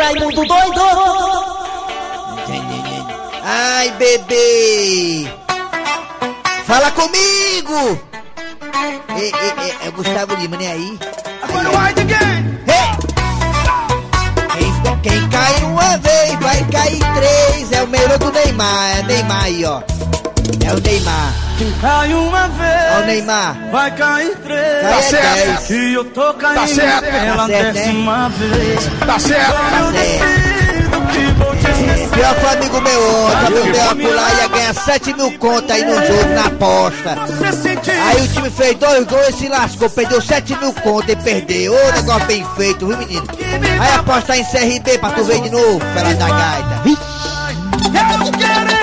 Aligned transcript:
Raimundo 0.00 0.44
doido! 0.46 0.80
Ai, 3.44 3.90
bebê! 3.92 5.28
Fala 6.64 6.90
comigo! 6.92 8.00
É, 9.10 9.24
é, 9.24 9.84
é, 9.84 9.88
é 9.88 9.90
Gustavo 9.90 10.34
Lima, 10.36 10.56
né 10.56 10.72
aí? 10.72 10.98
Hey! 12.66 12.90
Quem, 14.58 15.00
quem 15.02 15.28
cai 15.28 15.64
uma 15.64 15.98
vez 15.98 16.34
vai 16.40 16.64
cair 16.70 17.00
três. 17.14 17.72
É 17.72 17.82
o 17.82 17.88
melhor 17.88 18.18
do 18.18 18.32
Neymar. 18.32 18.98
É 18.98 19.02
Neymar 19.02 19.44
aí, 19.44 19.64
ó. 19.64 19.82
É 20.66 20.72
o 20.74 20.80
Neymar. 20.80 21.32
Quem 21.58 21.72
cai 21.80 22.14
uma 22.14 22.48
vez. 22.48 22.96
Ó 22.96 23.00
o 23.00 23.06
Neymar. 23.06 23.56
Vai 23.72 23.90
cair 23.92 24.36
três. 24.36 24.82
Tá 24.82 24.98
é 24.98 25.02
certo. 25.02 25.46
dez. 25.68 25.70
E 25.70 25.92
eu 25.94 26.04
tô 26.04 26.34
caindo 26.34 26.60
Tá 26.60 26.66
certo. 26.66 27.00
pela 27.04 27.36
Tá 27.36 27.46
certo, 27.46 27.64
né? 27.64 27.72
décima 27.72 28.28
vez. 28.30 28.90
Tá 29.06 29.18
certo? 29.18 29.52
Tá 29.52 29.92
certo. 29.92 30.50
Que. 31.12 31.30
Pior 32.14 32.34
que 32.34 32.44
o 32.44 32.48
amigo 32.50 32.80
meu 32.80 33.10
ontem, 33.26 33.70
meu 33.72 33.90
apular 33.90 34.36
ia 34.38 34.48
ganhar 34.48 34.74
7 34.74 35.14
mil 35.14 35.38
conto 35.38 35.72
aí 35.72 35.84
no 35.84 35.94
jogo, 36.06 36.34
na 36.34 36.44
aposta. 36.46 37.16
Aí 38.08 38.20
o 38.22 38.28
time 38.28 38.50
fez 38.50 38.76
dois 38.78 39.04
gols 39.06 39.28
e 39.28 39.32
se 39.32 39.48
lascou, 39.48 39.88
perdeu 39.90 40.20
7 40.20 40.56
mil 40.56 40.72
conto 40.74 41.10
e 41.10 41.16
perdeu. 41.16 41.72
Ô, 41.72 41.92
negócio 41.92 42.26
bem 42.26 42.46
feito, 42.56 42.86
viu 42.86 42.96
menino? 42.98 43.24
Aí 43.80 43.94
aposta 43.94 44.36
em 44.36 44.44
CRB 44.44 44.98
pra 44.98 45.10
tu 45.10 45.24
ver 45.24 45.40
de 45.40 45.50
novo, 45.50 45.80
pela 45.94 46.14
da 46.14 46.28
gaita. 46.28 46.80
Vixe, 46.84 47.02
Eu 47.84 47.92
mais. 47.92 48.79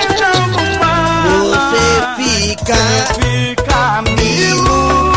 Você 2.57 2.73
fica 3.21 3.67
Fica 3.67 4.01
milo. 4.01 5.13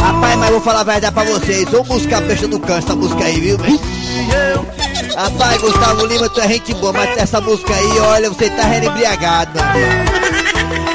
Rapaz, 0.00 0.36
mas 0.36 0.50
vou 0.50 0.60
falar 0.60 0.80
a 0.80 0.84
verdade 0.84 1.14
pra 1.14 1.24
vocês. 1.24 1.68
Vou 1.68 1.82
buscar 1.84 2.22
peixe 2.22 2.46
no 2.46 2.58
canto 2.60 2.78
essa 2.78 2.96
música 2.96 3.24
aí, 3.24 3.40
viu? 3.40 3.58
Eu 3.58 4.66
Rapaz, 5.16 5.60
Gustavo 5.60 6.06
Lima, 6.06 6.28
tu 6.28 6.40
é 6.40 6.48
gente 6.48 6.72
boa, 6.74 6.92
mas 6.92 7.16
essa 7.18 7.40
música 7.40 7.74
aí, 7.74 7.98
olha, 7.98 8.28
você 8.28 8.48
tá 8.50 8.62
embriagado, 8.76 9.50
meu 9.52 9.80
irmão. 9.80 10.04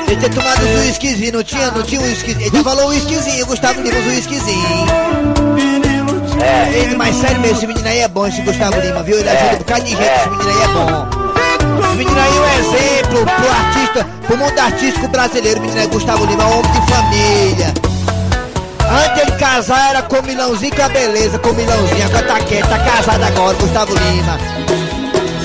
Você 0.06 0.16
tinha 0.16 0.30
tomado 0.30 0.66
um 0.66 0.80
whiskyzinho, 0.80 1.34
não 1.34 1.44
tinha? 1.44 1.72
Não 1.72 1.84
tinha 1.84 2.00
um 2.00 2.06
whiskyzinho. 2.06 2.48
Ele 2.48 2.58
já 2.58 2.64
falou 2.64 2.86
um 2.86 2.90
whiskyzinho, 2.90 3.46
Gustavo 3.46 3.82
Lima, 3.82 4.00
um 4.00 4.08
whiskyzinho. 4.08 4.86
menino 5.56 6.22
te 6.22 6.38
Ele, 6.78 6.96
mas 6.96 7.16
sério 7.18 7.42
mesmo, 7.42 7.58
esse 7.58 7.68
menino 7.68 7.88
aí 7.88 8.00
é 8.00 8.08
bom, 8.08 8.26
esse 8.28 8.42
Gustavo 8.42 8.80
Lima, 8.80 9.04
viu? 9.04 9.20
Ele 9.20 9.30
ajuda 9.30 9.56
um 9.56 9.58
bocado 9.58 9.84
de 9.84 9.90
gente, 9.90 10.04
esse 10.04 10.30
menino 10.30 10.50
aí 10.50 10.62
é 10.62 10.68
bom. 10.68 11.23
Esse 11.84 11.98
menino 11.98 12.20
aí 12.20 12.38
é 12.38 12.42
um 12.42 12.60
exemplo 12.60 13.26
pro 13.26 13.52
artista, 13.52 14.08
pro 14.26 14.38
mundo 14.38 14.60
artístico 14.60 15.08
brasileiro. 15.08 15.60
O 15.60 15.62
menino 15.62 15.82
é 15.82 15.88
Gustavo 15.88 16.26
Lima, 16.26 16.46
homem 16.46 16.72
de 16.72 16.94
família. 16.94 17.74
Antes 18.94 19.26
de 19.26 19.32
casar 19.40 19.90
era 19.90 20.02
com 20.04 20.22
Milãozinho 20.22 20.76
com 20.76 20.82
a 20.84 20.90
beleza, 20.90 21.40
com 21.40 21.54
Milãozinho, 21.54 22.06
agora 22.06 22.28
tá 22.28 22.40
quieto, 22.42 22.70
tá 22.70 22.80
casado 22.80 23.24
agora, 23.24 23.58
Gustavo 23.58 23.94
Lima. 23.94 24.38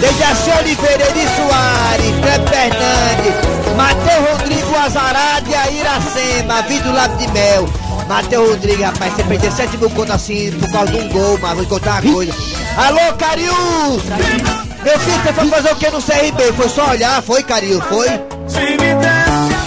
Dejaci 0.00 0.50
Oliveira, 0.58 1.04
Eri 1.08 1.26
Soares, 1.34 2.14
Cleber 2.20 2.48
Fernandes, 2.48 3.76
Matheus 3.76 4.30
Rodrigo 4.30 4.76
Azarado 4.76 5.50
e 5.50 5.54
a 5.54 5.70
Iracema, 5.70 6.62
Vitor 6.62 6.94
Lápis 6.94 7.18
de 7.18 7.32
Mel. 7.32 7.68
Matheus 8.08 8.50
Rodrigues, 8.50 8.84
rapaz, 8.84 9.12
você 9.14 9.24
perdeu 9.24 9.50
7 9.50 9.76
mil 9.76 9.90
conto 9.90 10.12
assim 10.12 10.52
por 10.52 10.70
causa 10.70 10.92
de 10.92 10.98
um 10.98 11.08
gol, 11.08 11.38
mas 11.40 11.54
vou 11.54 11.64
te 11.64 11.68
contar 11.68 12.02
uma 12.02 12.12
coisa. 12.12 12.32
Alô, 12.76 13.12
Carius! 13.18 14.67
Meu 14.84 14.98
filho, 15.00 15.22
você 15.22 15.32
foi 15.32 15.48
fazer 15.48 15.72
o 15.72 15.76
que 15.76 15.90
no 15.90 16.02
CRB? 16.02 16.52
Foi 16.54 16.68
só 16.68 16.90
olhar? 16.90 17.22
Foi, 17.22 17.42
Carius? 17.42 17.84
Foi? 17.84 18.06
se 18.48 18.60
me 18.60 18.76
desse. 18.76 19.58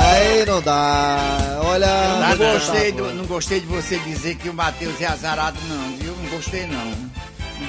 Aí 0.00 0.44
não 0.46 0.60
dá. 0.60 1.60
Olha. 1.64 2.18
Não 2.28 2.36
gostei, 2.52 2.92
do- 2.92 3.12
não 3.14 3.24
gostei 3.26 3.60
de 3.60 3.66
você 3.66 3.98
dizer 3.98 4.36
que 4.36 4.48
o 4.48 4.54
Matheus 4.54 5.00
é 5.00 5.06
azarado, 5.06 5.58
não, 5.68 5.96
viu? 5.96 6.14
Não 6.22 6.30
gostei, 6.30 6.66
não. 6.66 6.94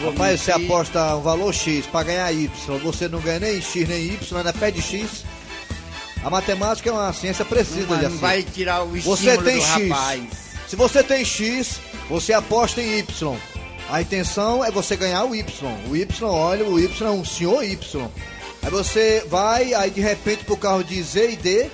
Rapaz, 0.09 0.41
você 0.41 0.51
aposta 0.51 1.15
um 1.15 1.21
valor 1.21 1.53
X 1.53 1.85
pra 1.85 2.03
ganhar 2.03 2.31
Y. 2.31 2.49
Você 2.83 3.07
não 3.07 3.19
ganha 3.19 3.39
nem 3.39 3.61
X 3.61 3.87
nem 3.87 4.05
Y, 4.07 4.37
ainda 4.37 4.53
pede 4.53 4.81
X. 4.81 5.23
A 6.25 6.29
matemática 6.31 6.89
é 6.89 6.91
uma 6.91 7.13
ciência 7.13 7.45
precisa, 7.45 7.85
não 7.85 8.01
Jaci. 8.01 8.17
vai 8.17 8.41
tirar 8.41 8.83
o 8.83 8.97
estímulo 8.97 9.15
Você 9.15 9.37
tem 9.37 9.61
X. 9.61 9.89
rapaz. 9.89 10.23
Se 10.67 10.75
você 10.75 11.03
tem 11.03 11.23
X, 11.23 11.79
você 12.09 12.33
aposta 12.33 12.81
em 12.81 12.97
Y. 12.97 13.37
A 13.91 14.01
intenção 14.01 14.65
é 14.65 14.71
você 14.71 14.95
ganhar 14.95 15.23
o 15.25 15.35
Y. 15.35 15.45
O 15.87 15.95
Y, 15.95 16.27
olha, 16.27 16.65
o 16.65 16.79
Y 16.79 17.07
é 17.07 17.11
um 17.11 17.23
senhor 17.23 17.63
Y. 17.63 18.09
Aí 18.63 18.71
você 18.71 19.23
vai, 19.29 19.75
aí 19.75 19.91
de 19.91 20.01
repente 20.01 20.43
pro 20.45 20.57
carro 20.57 20.83
de 20.83 20.99
Z 21.03 21.33
e 21.33 21.35
D, 21.35 21.69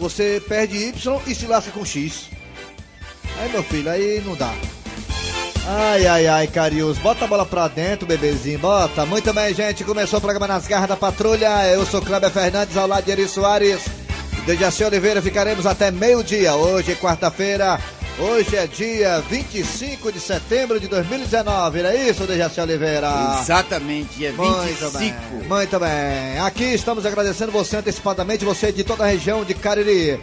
você 0.00 0.42
perde 0.48 0.76
Y 0.76 1.20
e 1.28 1.32
se 1.32 1.46
lasca 1.46 1.70
com 1.70 1.84
X. 1.86 2.28
Aí 3.38 3.48
meu 3.52 3.62
filho, 3.62 3.88
aí 3.88 4.20
não 4.26 4.34
dá. 4.34 4.52
Ai, 5.66 6.06
ai, 6.06 6.26
ai, 6.26 6.46
Carius, 6.46 6.98
bota 6.98 7.24
a 7.24 7.28
bola 7.28 7.46
pra 7.46 7.68
dentro, 7.68 8.06
bebezinho, 8.06 8.58
bota. 8.58 9.06
Muito 9.06 9.32
bem, 9.32 9.54
gente, 9.54 9.82
começou 9.82 10.18
o 10.18 10.22
programa 10.22 10.46
Nas 10.46 10.66
Garras 10.66 10.88
da 10.88 10.96
Patrulha. 10.96 11.66
Eu 11.68 11.86
sou 11.86 12.02
Cléber 12.02 12.30
Fernandes, 12.30 12.76
ao 12.76 12.86
lado 12.86 13.04
de 13.04 13.10
Eri 13.10 13.26
Soares. 13.26 13.80
Dejaci 14.44 14.84
Oliveira, 14.84 15.22
ficaremos 15.22 15.64
até 15.64 15.90
meio-dia. 15.90 16.54
Hoje, 16.54 16.94
quarta-feira, 16.96 17.80
hoje 18.18 18.56
é 18.56 18.66
dia 18.66 19.20
25 19.28 20.12
de 20.12 20.20
setembro 20.20 20.78
de 20.78 20.88
2019, 20.88 21.82
não 21.82 21.90
é 21.90 21.96
isso, 22.08 22.26
Dejaci 22.26 22.60
Oliveira? 22.60 23.08
Exatamente, 23.40 24.16
dia 24.16 24.32
Muito 24.32 24.62
25. 24.62 24.98
bem, 24.98 25.14
muito 25.48 25.80
bem. 25.80 26.38
Aqui 26.44 26.64
estamos 26.64 27.04
agradecendo 27.04 27.52
você 27.52 27.78
antecipadamente, 27.78 28.44
você 28.44 28.72
de 28.72 28.84
toda 28.84 29.04
a 29.04 29.08
região 29.08 29.44
de 29.44 29.54
Cariri, 29.54 30.20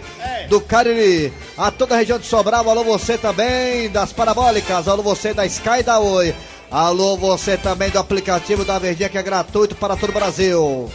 do 0.50 0.62
Cariri, 0.62 1.34
a 1.58 1.72
toda 1.72 1.96
a 1.96 1.98
região 1.98 2.18
de 2.18 2.26
Sobral, 2.26 2.70
alô 2.70 2.84
você 2.84 3.18
também 3.18 3.90
das 3.90 4.14
parabólicas, 4.14 4.88
alô 4.88 5.04
você 5.04 5.34
da 5.34 5.46
Sky 5.46 5.84
da 5.84 6.00
Oi, 6.00 6.34
alô 6.70 7.18
você 7.18 7.58
também 7.58 7.90
do 7.90 8.00
aplicativo 8.00 8.64
da 8.64 8.80
Verdinha 8.80 9.10
que 9.10 9.18
é 9.18 9.24
gratuito 9.24 9.76
para 9.76 9.96
todo 9.96 10.10
o 10.10 10.14
Brasil. 10.14 10.90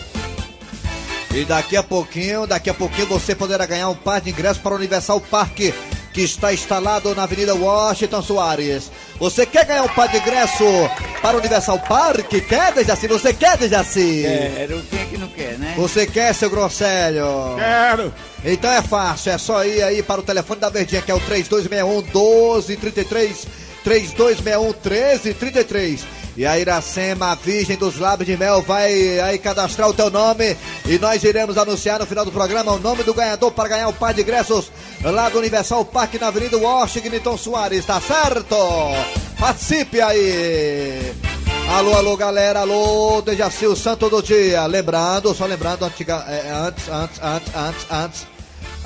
E 1.35 1.45
daqui 1.45 1.77
a 1.77 1.83
pouquinho, 1.83 2.47
daqui 2.47 2.71
a 2.71 2.75
pouquinho 2.75 3.07
você 3.09 3.35
poderá 3.35 3.67
ganhar 3.67 3.91
um 3.91 3.95
par 3.95 4.23
de 4.23 4.31
ingressos 4.31 4.57
para 4.57 4.73
o 4.73 4.77
Universal 4.77 5.21
Parque, 5.21 5.75
que 6.17 6.23
está 6.23 6.51
instalado 6.51 7.15
na 7.15 7.25
Avenida 7.25 7.55
Washington 7.55 8.23
Soares. 8.23 8.91
Você 9.19 9.45
quer 9.45 9.67
ganhar 9.67 9.83
um 9.83 9.89
par 9.89 10.09
de 10.09 10.17
ingresso 10.17 10.65
para 11.21 11.37
o 11.37 11.41
Universal 11.41 11.79
Parque? 11.81 12.41
Quer, 12.41 12.73
Dejaci? 12.73 13.07
Você 13.07 13.35
quer, 13.35 13.59
Dejaci? 13.59 14.23
Quero, 14.23 14.83
quem 14.85 14.99
é 14.99 15.05
que 15.05 15.19
não 15.19 15.29
quer, 15.29 15.59
né? 15.59 15.75
Você 15.77 16.07
quer, 16.07 16.35
seu 16.35 16.49
Grosselho? 16.49 17.57
Quero. 17.59 18.15
Então 18.43 18.73
é 18.73 18.81
fácil, 18.81 19.33
é 19.33 19.37
só 19.37 19.63
ir 19.63 19.83
aí 19.83 20.03
para 20.03 20.23
o 20.23 20.25
telefone 20.25 20.59
da 20.59 20.71
Verdinha, 20.71 21.03
que 21.03 21.11
é 21.11 21.15
o 21.15 21.21
3261 21.21 21.97
1233, 21.97 23.47
3261 23.85 24.65
1333. 24.69 26.07
E 26.37 26.45
a 26.45 26.59
Iracema, 26.59 27.33
a 27.33 27.35
Virgem 27.35 27.77
dos 27.77 27.99
Lábios 27.99 28.29
de 28.29 28.37
Mel, 28.37 28.61
vai 28.61 29.19
aí 29.21 29.39
cadastrar 29.39 29.89
o 29.89 29.95
teu 29.95 30.11
nome 30.11 30.55
e 30.85 30.99
nós 30.99 31.25
iremos 31.25 31.57
anunciar 31.57 31.99
no 31.99 32.05
final 32.05 32.27
do 32.27 32.31
programa 32.31 32.73
o 32.73 32.79
nome 32.79 33.03
do 33.03 33.15
ganhador 33.15 33.51
para 33.53 33.71
ganhar 33.71 33.89
o 33.89 33.93
par 33.95 34.13
de 34.13 34.21
ingressos 34.21 34.71
lá 35.03 35.31
do 35.31 35.39
Universal 35.39 35.83
Parque 35.87 36.19
na 36.19 36.29
Avenida 36.29 36.59
Washington 36.59 37.39
Soares, 37.39 37.87
tá 37.87 37.99
certo? 38.01 38.55
Participe 39.39 40.01
aí! 40.01 41.15
Alô, 41.69 41.97
alô, 41.97 42.17
galera, 42.17 42.61
alô, 42.61 43.23
Dejaci, 43.23 43.67
o 43.67 43.75
santo 43.75 44.09
do 44.09 44.23
dia. 44.23 44.65
Lembrando, 44.67 45.35
só 45.35 45.47
lembrando, 45.47 45.85
antiga, 45.85 46.25
é, 46.29 46.53
antes, 46.53 46.89
antes, 46.89 47.21
antes, 47.23 47.55
antes, 47.55 47.87
antes. 47.91 48.36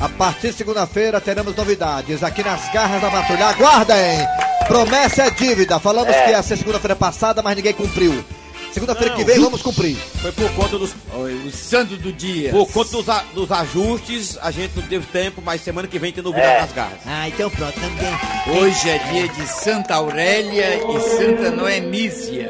A 0.00 0.08
partir 0.08 0.48
de 0.48 0.54
segunda-feira 0.54 1.20
teremos 1.20 1.54
novidades 1.54 2.22
aqui 2.22 2.42
nas 2.42 2.72
garras 2.72 3.02
da 3.02 3.10
patrulha. 3.10 3.46
Aguardem! 3.46 4.18
Promessa 4.66 5.24
é 5.24 5.30
dívida. 5.30 5.78
Falamos 5.78 6.14
que 6.14 6.30
ia 6.30 6.42
ser 6.42 6.56
segunda-feira 6.56 6.96
passada, 6.96 7.42
mas 7.42 7.54
ninguém 7.56 7.72
cumpriu. 7.74 8.24
Segunda-feira 8.72 9.14
que 9.16 9.24
vem 9.24 9.40
vamos 9.40 9.60
cumprir. 9.62 9.96
Foi 10.22 10.30
por 10.30 10.48
conta 10.52 10.78
dos, 10.78 10.94
o 11.12 11.50
santo 11.50 11.96
do 11.96 12.12
dia. 12.12 12.50
por 12.52 12.70
conta 12.70 12.92
dos, 12.92 13.08
a- 13.08 13.24
dos 13.34 13.50
ajustes, 13.50 14.38
a 14.40 14.50
gente 14.52 14.76
não 14.76 14.82
teve 14.86 15.04
tempo, 15.06 15.42
mas 15.44 15.60
semana 15.60 15.88
que 15.88 15.98
vem 15.98 16.12
tem 16.12 16.22
novidade 16.22 16.60
nas 16.60 16.72
garras. 16.72 17.00
Ah, 17.04 17.28
então 17.28 17.50
pronto, 17.50 17.74
também. 17.74 18.58
Hoje 18.62 18.88
é 18.88 18.98
dia 19.10 19.28
de 19.28 19.46
Santa 19.48 19.96
Aurélia 19.96 20.76
e 20.76 21.00
Santa 21.00 21.50
Noemísia. 21.50 22.48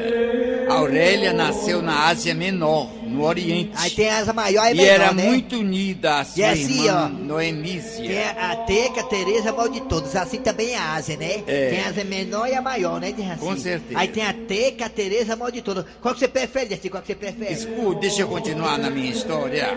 Aurélia 0.69 1.33
nasceu 1.33 1.81
na 1.81 2.05
Ásia 2.07 2.35
Menor, 2.35 2.87
no 3.11 3.23
Oriente. 3.23 3.71
Aí 3.75 3.89
tem 3.91 4.09
asa 4.09 4.33
maior 4.33 4.67
e 4.67 4.71
e 4.71 4.75
menor, 4.75 4.89
era 4.89 5.13
né? 5.13 5.23
muito 5.23 5.57
unida 5.57 6.19
a 6.19 6.25
sua 6.25 6.39
E 6.39 6.43
assim, 6.43 6.85
irmã 6.85 7.05
ó. 7.05 7.09
Noemísia. 7.09 8.07
Tem 8.07 8.23
a 8.23 8.55
Teca, 8.55 9.01
a 9.01 9.03
Tereza, 9.03 9.51
mal 9.51 9.69
de 9.69 9.81
todos. 9.81 10.15
Assim 10.15 10.37
também 10.37 10.71
é 10.71 10.77
a 10.77 10.93
Ásia, 10.93 11.17
né? 11.17 11.43
É. 11.47 11.69
Tem 11.69 11.81
a 11.81 11.87
asa 11.87 12.03
menor 12.03 12.47
e 12.47 12.53
a 12.55 12.61
maior, 12.61 12.99
né, 12.99 13.11
Dejaci? 13.11 13.39
Com 13.39 13.57
certeza. 13.57 13.99
Aí 13.99 14.07
tem 14.07 14.23
a 14.25 14.33
Teca, 14.33 14.85
a 14.85 14.89
Tereza, 14.89 15.35
mal 15.35 15.51
de 15.51 15.61
todos. 15.61 15.85
Qual 16.01 16.13
que 16.13 16.19
você 16.19 16.27
prefere, 16.27 16.69
Dejaci? 16.69 16.89
Qual 16.89 17.01
que 17.01 17.07
você 17.07 17.15
prefere? 17.15 17.53
Escute, 17.53 18.01
deixa 18.01 18.21
eu 18.21 18.27
continuar 18.27 18.77
na 18.77 18.89
minha 18.89 19.11
história. 19.11 19.67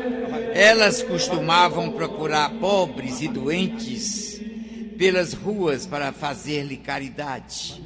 Elas 0.54 1.02
costumavam 1.02 1.90
procurar 1.90 2.50
pobres 2.60 3.20
e 3.20 3.28
doentes 3.28 4.40
pelas 4.98 5.32
ruas 5.32 5.86
para 5.86 6.12
fazer-lhe 6.12 6.76
caridade. 6.76 7.82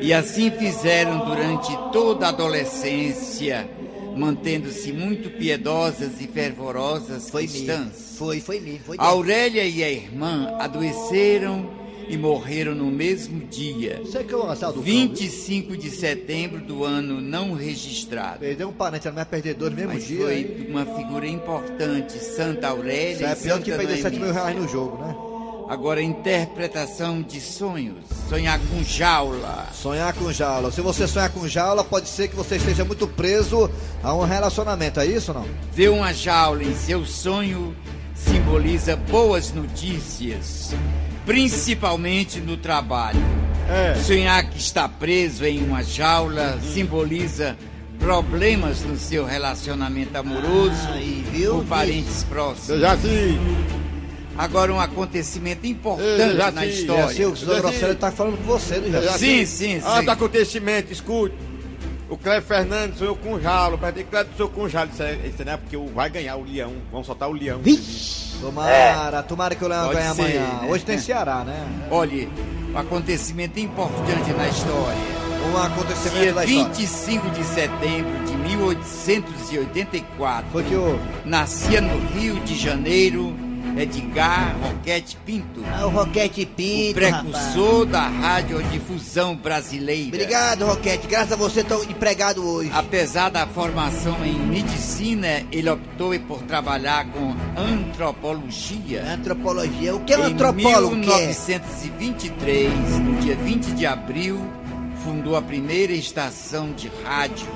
E 0.00 0.12
assim 0.12 0.50
fizeram 0.50 1.24
durante 1.24 1.76
toda 1.92 2.26
a 2.26 2.28
adolescência, 2.28 3.68
mantendo-se 4.16 4.92
muito 4.92 5.30
piedosas 5.30 6.20
e 6.20 6.26
fervorosas 6.26 7.30
Foi 7.30 7.46
cristãs. 7.46 8.14
Foi, 8.16 8.40
foi 8.40 8.60
mesmo. 8.60 8.84
Foi 8.84 8.96
Aurélia 8.98 9.64
e 9.64 9.82
a 9.82 9.90
irmã 9.90 10.56
adoeceram 10.58 11.84
e 12.08 12.16
morreram 12.16 12.74
no 12.74 12.90
mesmo 12.90 13.40
dia, 13.46 14.00
Você 14.04 14.22
que 14.22 14.34
é 14.34 14.72
25 14.82 15.76
de 15.76 15.90
setembro 15.90 16.60
do 16.60 16.84
ano 16.84 17.20
não 17.20 17.54
registrado. 17.54 18.40
Perdeu 18.40 18.68
um 18.68 18.72
parente, 18.72 19.06
ela 19.06 19.14
não 19.14 19.22
é 19.22 19.24
perder 19.24 19.56
no 19.56 19.70
mesmo 19.70 19.94
Mas 19.94 20.06
dia. 20.06 20.18
foi 20.18 20.38
hein? 20.38 20.66
uma 20.68 20.84
figura 20.84 21.26
importante, 21.26 22.18
Santa 22.18 22.68
Aurélia 22.68 23.14
Isso 23.14 23.24
é 23.24 23.32
e 23.32 23.36
pior 23.36 23.54
Santa 23.54 23.64
que 23.64 23.76
perder 23.76 24.02
7 24.02 24.18
mil 24.18 24.32
reais 24.32 24.56
no 24.56 24.68
jogo, 24.68 24.98
né? 25.02 25.33
Agora, 25.68 26.02
interpretação 26.02 27.22
de 27.22 27.40
sonhos. 27.40 28.04
Sonhar 28.28 28.58
com 28.58 28.82
jaula. 28.82 29.66
Sonhar 29.72 30.12
com 30.12 30.30
jaula. 30.32 30.70
Se 30.70 30.80
você 30.80 31.06
sonhar 31.08 31.30
com 31.30 31.48
jaula, 31.48 31.82
pode 31.82 32.08
ser 32.08 32.28
que 32.28 32.36
você 32.36 32.56
esteja 32.56 32.84
muito 32.84 33.06
preso 33.06 33.70
a 34.02 34.14
um 34.14 34.24
relacionamento, 34.24 35.00
é 35.00 35.06
isso 35.06 35.32
ou 35.32 35.40
não? 35.40 35.46
Ver 35.72 35.88
uma 35.88 36.12
jaula 36.12 36.62
em 36.62 36.74
seu 36.74 37.04
sonho 37.06 37.74
simboliza 38.14 38.96
boas 38.96 39.52
notícias, 39.52 40.74
principalmente 41.26 42.40
no 42.40 42.56
trabalho. 42.56 43.20
É. 43.68 43.94
Sonhar 43.94 44.44
que 44.48 44.58
está 44.58 44.86
preso 44.88 45.44
em 45.44 45.64
uma 45.64 45.82
jaula 45.82 46.58
simboliza 46.60 47.56
problemas 47.98 48.82
no 48.82 48.98
seu 48.98 49.24
relacionamento 49.24 50.14
amoroso 50.16 50.88
Aí, 50.92 51.24
viu? 51.32 51.56
com 51.58 51.64
parentes 51.64 52.22
próximos. 52.24 52.68
Eu 52.68 52.80
já 52.80 52.94
vi. 52.94 53.38
Agora, 54.36 54.72
um 54.72 54.80
acontecimento 54.80 55.64
Eu 55.64 55.70
importante 55.70 56.36
já 56.36 56.50
na 56.50 56.62
assim, 56.62 56.70
história. 56.70 57.28
o 57.28 57.36
Zé 57.36 57.60
Grosselio 57.60 57.94
tá 57.96 58.10
falando 58.10 58.36
com 58.38 58.44
você, 58.44 58.80
do 58.80 58.90
Jaci. 58.90 59.18
Sim, 59.18 59.46
sim, 59.46 59.80
Ah, 59.84 59.98
sim. 60.00 60.04
do 60.04 60.10
acontecimento, 60.10 60.92
escute. 60.92 61.34
O 62.08 62.16
Cleber 62.18 62.42
Fernandes 62.42 62.98
sonhou 62.98 63.14
com 63.16 63.34
o 63.34 63.40
Jalo. 63.40 63.78
Perguntei, 63.78 64.04
Cleber, 64.04 64.32
sonhou 64.36 64.50
com 64.50 64.62
o 64.62 64.68
Jalo. 64.68 64.90
Isso, 64.92 65.02
é, 65.02 65.14
isso 65.26 65.44
não 65.44 65.52
é 65.52 65.56
porque 65.56 65.76
o- 65.76 65.86
vai 65.86 66.10
ganhar 66.10 66.36
o 66.36 66.44
Leão. 66.44 66.72
Vamos 66.90 67.06
soltar 67.06 67.28
o 67.28 67.32
Leão. 67.32 67.60
Tomara, 68.40 69.22
tomara 69.22 69.54
que 69.54 69.64
o 69.64 69.68
Leão 69.68 69.92
ganhe 69.92 70.06
amanhã. 70.08 70.40
né? 70.40 70.66
Hoje 70.68 70.84
tem 70.84 70.98
Ceará, 70.98 71.44
né? 71.44 71.64
Olha, 71.90 72.28
um 72.74 72.78
acontecimento 72.78 73.58
importante 73.60 74.32
na 74.36 74.48
história. 74.48 75.14
Um 75.52 75.56
acontecimento 75.58 76.20
Dia 76.22 76.32
da 76.32 76.44
história. 76.44 76.74
25 76.74 77.30
de 77.30 77.44
setembro 77.44 78.24
de 78.26 78.36
1884, 78.36 80.46
Foi 80.50 80.64
que 80.64 80.74
o. 80.74 80.98
nascia 81.24 81.80
no 81.80 81.98
Rio 82.08 82.34
de 82.40 82.58
Janeiro 82.58 83.32
Edgar 83.76 84.56
Roquete 84.62 85.16
Pinto, 85.24 85.62
Ah, 85.66 85.86
o 85.86 85.90
Roquete 85.90 86.46
Pinto, 86.46 86.90
o 86.90 86.94
precursor 86.94 87.86
da 87.86 88.06
radiodifusão 88.08 89.34
brasileira. 89.36 90.08
Obrigado, 90.08 90.64
Roquete. 90.66 91.06
Graças 91.06 91.32
a 91.32 91.36
você 91.36 91.60
estou 91.60 91.82
empregado 91.84 92.46
hoje. 92.46 92.70
Apesar 92.72 93.30
da 93.30 93.46
formação 93.46 94.16
em 94.24 94.34
medicina, 94.38 95.42
ele 95.50 95.68
optou 95.68 96.18
por 96.20 96.42
trabalhar 96.42 97.06
com 97.06 97.34
antropologia. 97.60 99.04
Antropologia. 99.12 99.94
O 99.94 100.00
que 100.00 100.12
é 100.12 100.18
um 100.18 100.28
Em 100.28 100.32
antropólogo 100.32 101.00
que 101.00 101.10
é? 101.10 101.26
1923, 101.26 102.70
no 103.00 103.16
dia 103.20 103.36
20 103.36 103.66
de 103.72 103.86
abril, 103.86 104.40
fundou 105.04 105.36
a 105.36 105.42
primeira 105.42 105.92
estação 105.92 106.72
de 106.72 106.90
rádio 107.04 107.46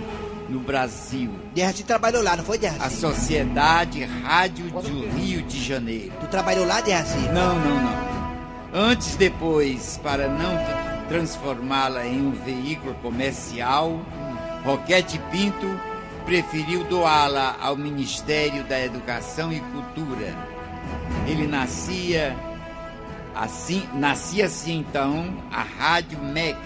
no 0.49 0.61
Brasil, 0.61 1.31
Derraci 1.55 1.85
trabalhou 1.85 2.23
lá, 2.23 2.37
não 2.37 2.45
foi, 2.45 2.57
a 2.57 2.61
Derraci? 2.61 2.97
Sociedade 2.97 4.05
Rádio 4.05 4.71
do 4.71 5.09
Rio 5.17 5.43
de 5.43 5.63
Janeiro. 5.63 6.13
Tu 6.21 6.27
trabalhou 6.29 6.67
lá, 6.67 6.81
Derraci? 6.81 7.19
Não, 7.33 7.59
não, 7.59 7.83
não. 7.83 8.09
Antes, 8.73 9.17
depois, 9.17 9.99
para 10.03 10.29
não 10.29 10.59
transformá-la 11.09 12.07
em 12.07 12.21
um 12.21 12.33
veículo 12.33 12.95
comercial, 12.97 14.01
Roquete 14.65 15.19
Pinto 15.31 15.67
preferiu 16.25 16.85
doá-la 16.85 17.57
ao 17.61 17.77
Ministério 17.77 18.63
da 18.65 18.79
Educação 18.79 19.53
e 19.53 19.61
Cultura. 19.61 20.37
Ele 21.27 21.47
nascia 21.47 22.37
assim, 23.35 23.89
nascia 23.95 24.47
assim 24.47 24.79
então 24.79 25.43
a 25.51 25.63
Rádio 25.63 26.19
MEC, 26.23 26.59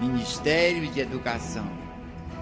Ministério 0.00 0.86
de 0.88 1.00
Educação. 1.00 1.85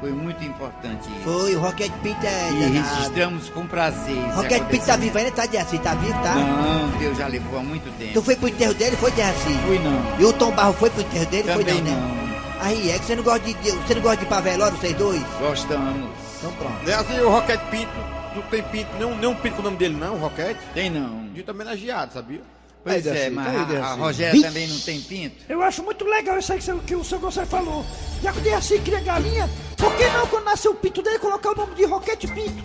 Foi 0.04 0.12
muito 0.12 0.44
importante 0.44 1.08
isso. 1.08 1.20
Foi, 1.22 1.56
o 1.56 1.60
Roquete 1.60 1.94
Pinto 2.02 2.26
é. 2.26 2.50
E 2.50 2.60
danado. 2.60 2.94
registramos 2.94 3.48
com 3.48 3.66
prazer. 3.66 4.14
Roquete 4.34 4.66
Pinto 4.66 4.84
tá 4.84 4.96
vivo 4.96 5.16
ainda, 5.16 5.30
tá, 5.30 5.46
Derraci? 5.46 5.78
Tá 5.78 5.94
vivo, 5.94 6.12
tá? 6.22 6.34
Não, 6.34 6.90
Deus 6.98 7.16
já 7.16 7.26
levou 7.26 7.58
há 7.58 7.62
muito 7.62 7.90
tempo. 7.98 8.12
Tu 8.12 8.22
foi 8.22 8.36
pro 8.36 8.48
enterro 8.48 8.74
dele, 8.74 8.96
foi, 8.96 9.10
Derraci? 9.12 9.58
Fui 9.66 9.78
não. 9.78 10.20
E 10.20 10.24
o 10.26 10.32
Tom 10.34 10.50
Barro 10.52 10.74
foi 10.74 10.90
pro 10.90 11.00
enterro 11.00 11.24
dele, 11.24 11.44
Também 11.44 11.64
foi 11.64 11.74
não, 11.80 11.90
né? 11.90 11.96
não. 11.96 12.66
Aí 12.66 12.90
é 12.90 12.98
que 12.98 13.06
você 13.06 13.16
não 13.16 13.22
gosta 13.22 13.40
de. 13.40 13.54
Você 13.54 13.94
não 13.94 14.02
gosta 14.02 14.16
de 14.18 14.24
ir 14.24 14.28
pra 14.28 14.40
velório, 14.40 14.76
vocês 14.76 14.94
dois? 14.94 15.22
Gostamos. 15.40 16.10
Então 16.36 16.52
pronto. 16.52 16.90
É 16.90 16.94
assim, 16.94 17.20
o 17.20 17.30
Roquete 17.30 17.64
Pinto, 17.70 17.92
não 18.36 18.42
tem 18.42 18.62
pinto, 18.62 18.90
nem, 18.98 19.16
nem 19.16 19.26
um 19.30 19.34
pinto 19.34 19.54
com 19.56 19.62
o 19.62 19.64
nome 19.64 19.78
dele, 19.78 19.96
não, 19.96 20.16
o 20.16 20.18
Roquete. 20.18 20.60
Tem 20.74 20.90
não. 20.90 21.28
De 21.32 21.42
homenageado, 21.50 22.12
sabia? 22.12 22.42
Pois 22.84 23.06
é, 23.06 23.30
mas 23.30 23.74
a, 23.74 23.86
a. 23.86 23.94
Rogéria 23.94 24.42
também 24.42 24.68
não 24.68 24.78
tem 24.78 25.00
pinto. 25.00 25.36
Eu 25.48 25.62
acho 25.62 25.82
muito 25.82 26.04
legal 26.04 26.38
isso 26.38 26.52
aí 26.52 26.58
que, 26.58 26.78
que 26.80 26.94
o 26.94 27.02
seu 27.02 27.18
Gonçalo 27.18 27.46
falou. 27.46 27.84
Já 28.22 28.30
que 28.30 28.38
o 28.38 28.42
Deaci 28.42 28.78
cria 28.80 29.00
galinha, 29.00 29.48
por 29.76 29.94
que 29.96 30.06
não, 30.08 30.26
quando 30.26 30.44
nascer 30.44 30.68
o 30.68 30.74
pinto 30.74 31.00
dele, 31.02 31.18
colocar 31.18 31.52
o 31.52 31.56
nome 31.56 31.74
de 31.74 31.84
Roquete 31.86 32.26
Pinto? 32.28 32.62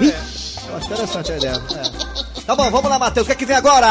Eu 0.00 0.76
acho 0.76 0.86
interessante 0.86 1.32
a 1.32 1.36
ideia. 1.36 1.52
É. 1.52 2.40
Tá 2.42 2.56
bom, 2.56 2.70
vamos 2.70 2.90
lá, 2.90 2.98
Matheus. 2.98 3.24
O 3.24 3.26
que 3.26 3.32
é 3.32 3.36
que 3.36 3.44
vem 3.44 3.56
agora? 3.56 3.86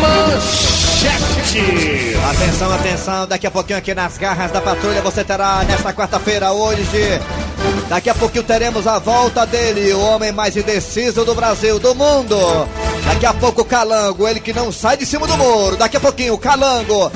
Manchete! 0.00 2.16
Atenção, 2.30 2.72
atenção. 2.72 3.26
Daqui 3.26 3.46
a 3.46 3.50
pouquinho 3.50 3.78
aqui 3.78 3.94
nas 3.94 4.18
garras 4.18 4.50
da 4.50 4.60
patrulha 4.60 5.00
você 5.02 5.22
terá 5.22 5.62
nesta 5.64 5.92
quarta-feira, 5.92 6.52
hoje. 6.52 7.20
Daqui 7.88 8.10
a 8.10 8.14
pouquinho 8.14 8.44
teremos 8.44 8.86
a 8.86 8.98
volta 8.98 9.46
dele, 9.46 9.92
o 9.92 10.00
homem 10.00 10.32
mais 10.32 10.56
indeciso 10.56 11.24
do 11.24 11.34
Brasil, 11.34 11.78
do 11.78 11.94
mundo. 11.94 12.36
Daqui 13.06 13.26
a 13.26 13.32
pouco 13.32 13.62
o 13.62 13.64
Calango, 13.64 14.28
ele 14.28 14.40
que 14.40 14.52
não 14.52 14.70
sai 14.70 14.96
de 14.96 15.06
cima 15.06 15.26
do 15.26 15.36
muro. 15.36 15.76
Daqui 15.76 15.96
a 15.96 16.00
pouquinho 16.00 16.34
o 16.34 16.38
Calango. 16.38 17.10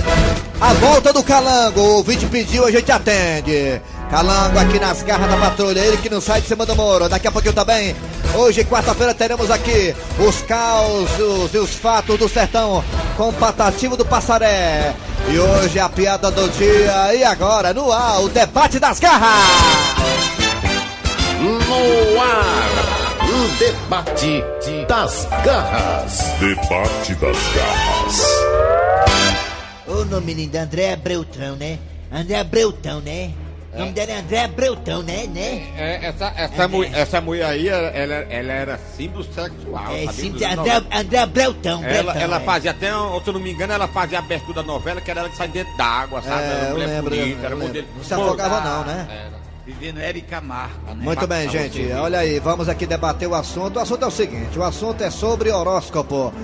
A 0.61 0.73
volta 0.75 1.13
do 1.13 1.23
Calango, 1.23 1.81
o 1.81 1.97
ouvinte 1.97 2.27
pediu, 2.27 2.65
a 2.65 2.71
gente 2.71 2.91
atende. 2.91 3.81
Calango 4.11 4.59
aqui 4.59 4.79
nas 4.79 5.03
garras 5.03 5.31
da 5.31 5.37
patrulha, 5.37 5.81
ele 5.81 5.97
que 5.97 6.11
não 6.11 6.21
sai 6.21 6.41
de 6.41 6.49
cima 6.49 6.67
do 6.67 6.75
muro. 6.75 7.09
Daqui 7.09 7.29
a 7.29 7.33
pouquinho 7.33 7.55
também. 7.55 7.95
Hoje, 8.35 8.65
quarta-feira, 8.65 9.15
teremos 9.15 9.51
aqui 9.51 9.95
os 10.19 10.43
causos 10.43 11.53
e 11.53 11.59
os 11.59 11.71
fatos 11.75 12.19
do 12.19 12.29
sertão 12.29 12.85
com 13.17 13.29
o 13.29 13.33
Patativo 13.33 13.97
do 13.97 14.05
Passaré. 14.05 14.95
E 15.29 15.39
hoje 15.39 15.79
a 15.79 15.89
piada 15.89 16.31
do 16.31 16.49
dia. 16.51 17.15
E 17.15 17.25
agora, 17.25 17.73
no 17.73 17.93
ar, 17.93 18.21
o 18.21 18.29
debate 18.29 18.79
das 18.79 18.99
garras. 18.99 19.29
No 21.41 22.21
ar, 22.21 22.71
o 23.23 23.59
debate 23.59 24.45
das 24.91 25.25
garras. 25.45 26.19
Debate 26.41 27.15
das 27.15 27.37
garras. 27.55 28.27
Ô 29.87 30.05
nome 30.05 30.35
lindo, 30.35 30.59
André 30.59 30.97
Breutão, 30.97 31.55
né? 31.55 31.79
André 32.13 32.43
Breutão, 32.43 32.99
né? 33.01 33.31
O 33.73 33.79
nome 33.79 33.93
dela 33.93 34.11
é 34.11 34.19
André 34.19 34.49
Breutão, 34.49 35.01
né? 35.05 35.29
né? 35.29 35.63
É, 35.79 36.07
essa, 36.07 36.33
essa, 36.37 36.67
mu- 36.67 36.83
essa 36.83 37.21
mulher 37.21 37.45
aí, 37.47 37.69
ela, 37.69 37.87
ela, 38.27 38.53
era 38.53 38.81
símbolo 38.97 39.23
sexual. 39.23 39.95
É, 39.95 40.11
sim, 40.13 40.31
André, 40.31 40.57
90. 40.57 40.99
André 40.99 41.27
Breutão, 41.27 41.85
Ela, 41.85 42.03
Breutão, 42.03 42.23
ela 42.23 42.37
é. 42.39 42.41
fazia 42.41 42.71
até, 42.73 42.89
se 42.89 42.93
eu 43.29 43.33
não 43.33 43.39
me 43.41 43.53
engano, 43.53 43.73
ela 43.73 43.87
fazia 43.87 44.19
a 44.19 44.23
abertura 44.23 44.55
da 44.55 44.63
novela, 44.65 45.01
que 45.01 45.09
era 45.09 45.21
ela 45.21 45.29
que 45.29 45.37
sai 45.37 45.47
dentro 45.47 45.73
d'água, 45.77 46.21
sabe? 46.21 46.43
É, 46.43 46.47
Era 46.47 46.71
mulher 46.73 46.87
lembro, 46.89 47.11
bonita, 47.11 47.29
eu 47.29 47.39
era 47.47 47.49
lembro. 47.55 47.67
modelo. 47.69 47.87
Não 47.97 48.03
se 48.03 48.13
afogava 48.15 48.61
não, 48.61 48.85
né? 48.87 49.07
Era. 49.09 49.40
Vivendo 49.71 50.01
Érica 50.01 50.41
Marco, 50.41 50.93
né? 50.95 51.05
Muito 51.05 51.27
bem, 51.29 51.49
gente. 51.49 51.93
Olha 51.93 52.19
aí, 52.19 52.41
vamos 52.41 52.69
aqui 52.69 52.87
debater 52.87 53.29
o 53.29 53.37
assunto. 53.37 53.77
O 53.77 53.79
assunto 53.79 54.05
é 54.05 54.09
o 54.09 54.11
seguinte: 54.11 54.59
o 54.59 54.65
assunto 54.65 55.01
é 55.05 55.11
sobre 55.11 55.53
horóscopo. 55.53 56.35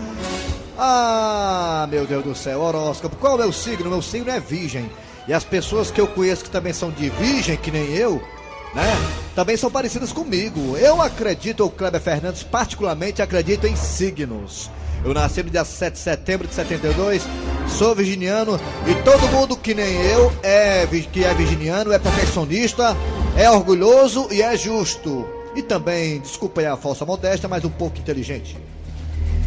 Ah, 0.78 1.88
meu 1.90 2.06
Deus 2.06 2.22
do 2.22 2.36
céu, 2.36 2.60
horóscopo. 2.60 3.16
Qual 3.16 3.32
é 3.32 3.34
o 3.34 3.38
meu 3.38 3.52
signo? 3.52 3.90
Meu 3.90 4.00
signo 4.00 4.30
é 4.30 4.38
virgem. 4.38 4.88
E 5.26 5.34
as 5.34 5.42
pessoas 5.42 5.90
que 5.90 6.00
eu 6.00 6.06
conheço 6.06 6.44
que 6.44 6.50
também 6.50 6.72
são 6.72 6.88
de 6.88 7.08
virgem, 7.10 7.56
que 7.56 7.72
nem 7.72 7.92
eu, 7.96 8.22
né? 8.72 8.94
Também 9.34 9.56
são 9.56 9.72
parecidas 9.72 10.12
comigo. 10.12 10.76
Eu 10.76 11.02
acredito, 11.02 11.64
o 11.64 11.70
Kleber 11.70 12.00
Fernandes, 12.00 12.44
particularmente 12.44 13.22
acredito 13.22 13.66
em 13.66 13.74
signos. 13.74 14.70
Eu 15.04 15.12
nasci 15.12 15.42
no 15.42 15.50
dia 15.50 15.64
7 15.64 15.94
de 15.94 15.98
setembro 15.98 16.46
de 16.46 16.54
72, 16.54 17.24
sou 17.68 17.94
virginiano 17.94 18.58
e 18.86 18.94
todo 19.02 19.28
mundo 19.28 19.56
que 19.56 19.74
nem 19.74 19.94
eu 20.02 20.32
é 20.42 20.86
que 21.12 21.24
é 21.24 21.34
virginiano, 21.34 21.92
é 21.92 21.98
perfeccionista, 21.98 22.96
é 23.36 23.50
orgulhoso 23.50 24.28
e 24.30 24.42
é 24.42 24.56
justo. 24.56 25.26
E 25.54 25.62
também, 25.62 26.20
desculpa 26.20 26.60
aí 26.60 26.66
a 26.66 26.76
falsa 26.76 27.04
modéstia, 27.04 27.48
mas 27.48 27.64
um 27.64 27.70
pouco 27.70 27.98
inteligente. 27.98 28.58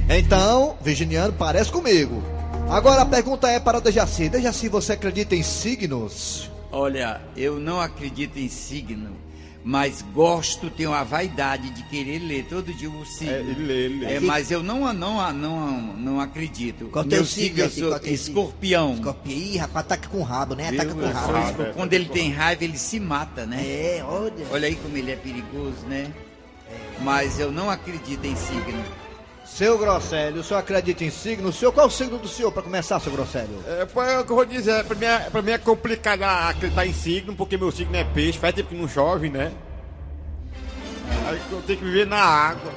Então, 0.09 0.75
virginiano 0.81 1.33
parece 1.33 1.71
comigo. 1.71 2.23
Agora 2.69 3.01
a 3.01 3.05
pergunta 3.05 3.47
é 3.47 3.59
para 3.59 3.79
Dejaci. 3.79 4.29
Dejaci, 4.29 4.69
você 4.69 4.93
acredita 4.93 5.35
em 5.35 5.43
signos? 5.43 6.49
Olha, 6.71 7.21
eu 7.35 7.59
não 7.59 7.79
acredito 7.79 8.37
em 8.37 8.47
signo, 8.47 9.15
mas 9.63 10.01
gosto, 10.13 10.69
tenho 10.69 10.93
a 10.93 11.03
vaidade 11.03 11.69
de 11.71 11.83
querer 11.83 12.19
ler 12.19 12.45
todo 12.45 12.73
dia 12.73 12.89
o 12.89 13.05
signo. 13.05 13.33
É, 13.33 13.39
ele 13.39 13.65
lê, 13.65 13.87
lê. 13.89 14.13
É, 14.15 14.19
mas 14.19 14.49
eu 14.51 14.63
não, 14.63 14.91
não, 14.93 15.33
não, 15.33 15.81
não 15.97 16.19
acredito. 16.21 16.85
Qual 16.85 17.03
Meu 17.05 17.17
teu 17.17 17.25
signo, 17.25 17.69
signo 17.69 17.87
eu 17.87 17.91
sou 17.91 17.99
signo? 17.99 18.13
escorpião. 18.13 18.93
Escorpião. 18.93 19.37
Ih, 19.37 19.57
rapaz, 19.57 19.85
ataca 19.85 20.07
com 20.09 20.21
rabo, 20.23 20.55
né? 20.55 20.69
Ataca 20.69 20.93
com 20.93 21.01
sou 21.01 21.11
rabo. 21.11 21.37
escorpião. 21.39 21.73
Quando 21.73 21.93
ele 21.93 22.05
tem 22.05 22.31
raiva, 22.31 22.63
ele 22.63 22.77
se 22.77 22.99
mata, 22.99 23.45
né? 23.45 23.61
É, 23.65 24.03
olha. 24.03 24.45
Olha 24.51 24.67
aí 24.67 24.75
como 24.75 24.95
ele 24.97 25.11
é 25.11 25.15
perigoso, 25.15 25.85
né? 25.87 26.11
Mas 27.01 27.39
eu 27.39 27.51
não 27.51 27.69
acredito 27.69 28.25
em 28.25 28.35
signo. 28.35 28.83
Seu 29.55 29.77
Grosselio, 29.77 30.39
o 30.41 30.43
senhor 30.43 30.59
acredita 30.59 31.03
em 31.03 31.09
signo? 31.09 31.49
O 31.49 31.53
senhor, 31.53 31.71
qual 31.73 31.85
é 31.85 31.87
o 31.87 31.91
signo 31.91 32.17
do 32.17 32.27
senhor 32.29 32.51
pra 32.51 32.61
começar, 32.63 32.99
seu 33.01 33.11
Grosselio? 33.11 33.61
É, 33.67 33.81
é 33.81 34.19
o 34.19 34.23
que 34.25 34.31
eu 34.31 34.35
vou 34.35 34.45
dizer, 34.45 34.85
pra 34.85 34.95
mim, 34.95 35.05
é, 35.05 35.19
pra 35.29 35.41
mim 35.41 35.51
é 35.51 35.57
complicado 35.57 36.23
acreditar 36.23 36.85
em 36.85 36.93
signo, 36.93 37.35
porque 37.35 37.57
meu 37.57 37.71
signo 37.71 37.95
é 37.97 38.03
peixe, 38.05 38.37
faz 38.39 38.53
tempo 38.55 38.69
que 38.69 38.75
não 38.75 38.87
chove, 38.87 39.29
né? 39.29 39.51
Aí 41.27 41.41
eu 41.51 41.61
tenho 41.63 41.79
que 41.79 41.83
viver 41.85 42.05
na 42.07 42.17
água. 42.21 42.71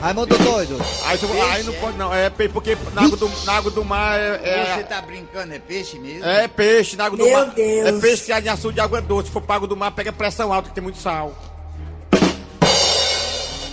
Raimundo 0.00 0.38
doido. 0.38 0.76
Aí, 1.06 1.18
eu- 1.20 1.42
aí 1.50 1.62
não 1.64 1.72
pode 1.74 1.96
não, 1.98 2.14
é 2.14 2.30
peixe, 2.30 2.52
porque 2.52 2.76
na 2.94 3.02
água 3.02 3.16
do, 3.16 3.28
na 3.44 3.52
água 3.54 3.70
do 3.72 3.84
mar 3.84 4.16
é, 4.16 4.38
Você 4.74 4.80
é, 4.80 4.82
tá 4.84 5.02
brincando, 5.02 5.52
é 5.52 5.58
peixe 5.58 5.98
mesmo? 5.98 6.24
é 6.24 6.46
peixe, 6.46 6.94
na 6.96 7.06
água 7.06 7.18
do 7.18 7.24
Meu 7.24 7.32
mar. 7.32 7.50
Deus. 7.52 7.88
É 7.88 8.00
peixe 8.00 8.24
que 8.26 8.32
é 8.32 8.40
de 8.40 8.48
açúcar 8.48 8.74
de 8.74 8.80
água 8.80 9.00
doce, 9.00 9.26
se 9.26 9.32
for 9.32 9.42
pra 9.42 9.56
água 9.56 9.66
do 9.66 9.76
mar, 9.76 9.90
pega 9.90 10.12
pressão 10.12 10.52
alta, 10.52 10.68
que 10.68 10.74
tem 10.76 10.84
muito 10.84 10.98
sal. 10.98 11.34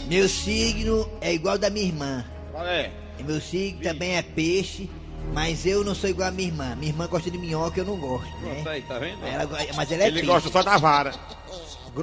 Meu 0.07 0.29
signo 0.29 1.09
é 1.19 1.33
igual 1.33 1.57
da 1.57 1.69
minha 1.69 1.85
irmã. 1.85 2.23
Qual 2.51 2.65
é? 2.65 2.91
E 3.17 3.23
meu 3.23 3.41
signo 3.41 3.81
também 3.81 4.15
é 4.15 4.21
peixe, 4.21 4.89
mas 5.33 5.65
eu 5.65 5.83
não 5.83 5.95
sou 5.95 6.09
igual 6.09 6.27
a 6.29 6.31
minha 6.31 6.49
irmã. 6.49 6.75
Minha 6.75 6.91
irmã 6.91 7.07
gosta 7.07 7.31
de 7.31 7.37
minhoca, 7.37 7.79
eu 7.79 7.85
não 7.85 7.97
gosto, 7.97 8.27
né? 8.41 8.63
aí, 8.67 8.81
tá 8.83 8.99
vendo? 8.99 9.25
Ela 9.25 9.49
mas 9.75 9.91
ela 9.91 10.03
é 10.03 10.07
Ele 10.07 10.13
peixe. 10.15 10.27
gosta 10.27 10.49
só 10.49 10.61
da 10.61 10.77
vara. 10.77 11.13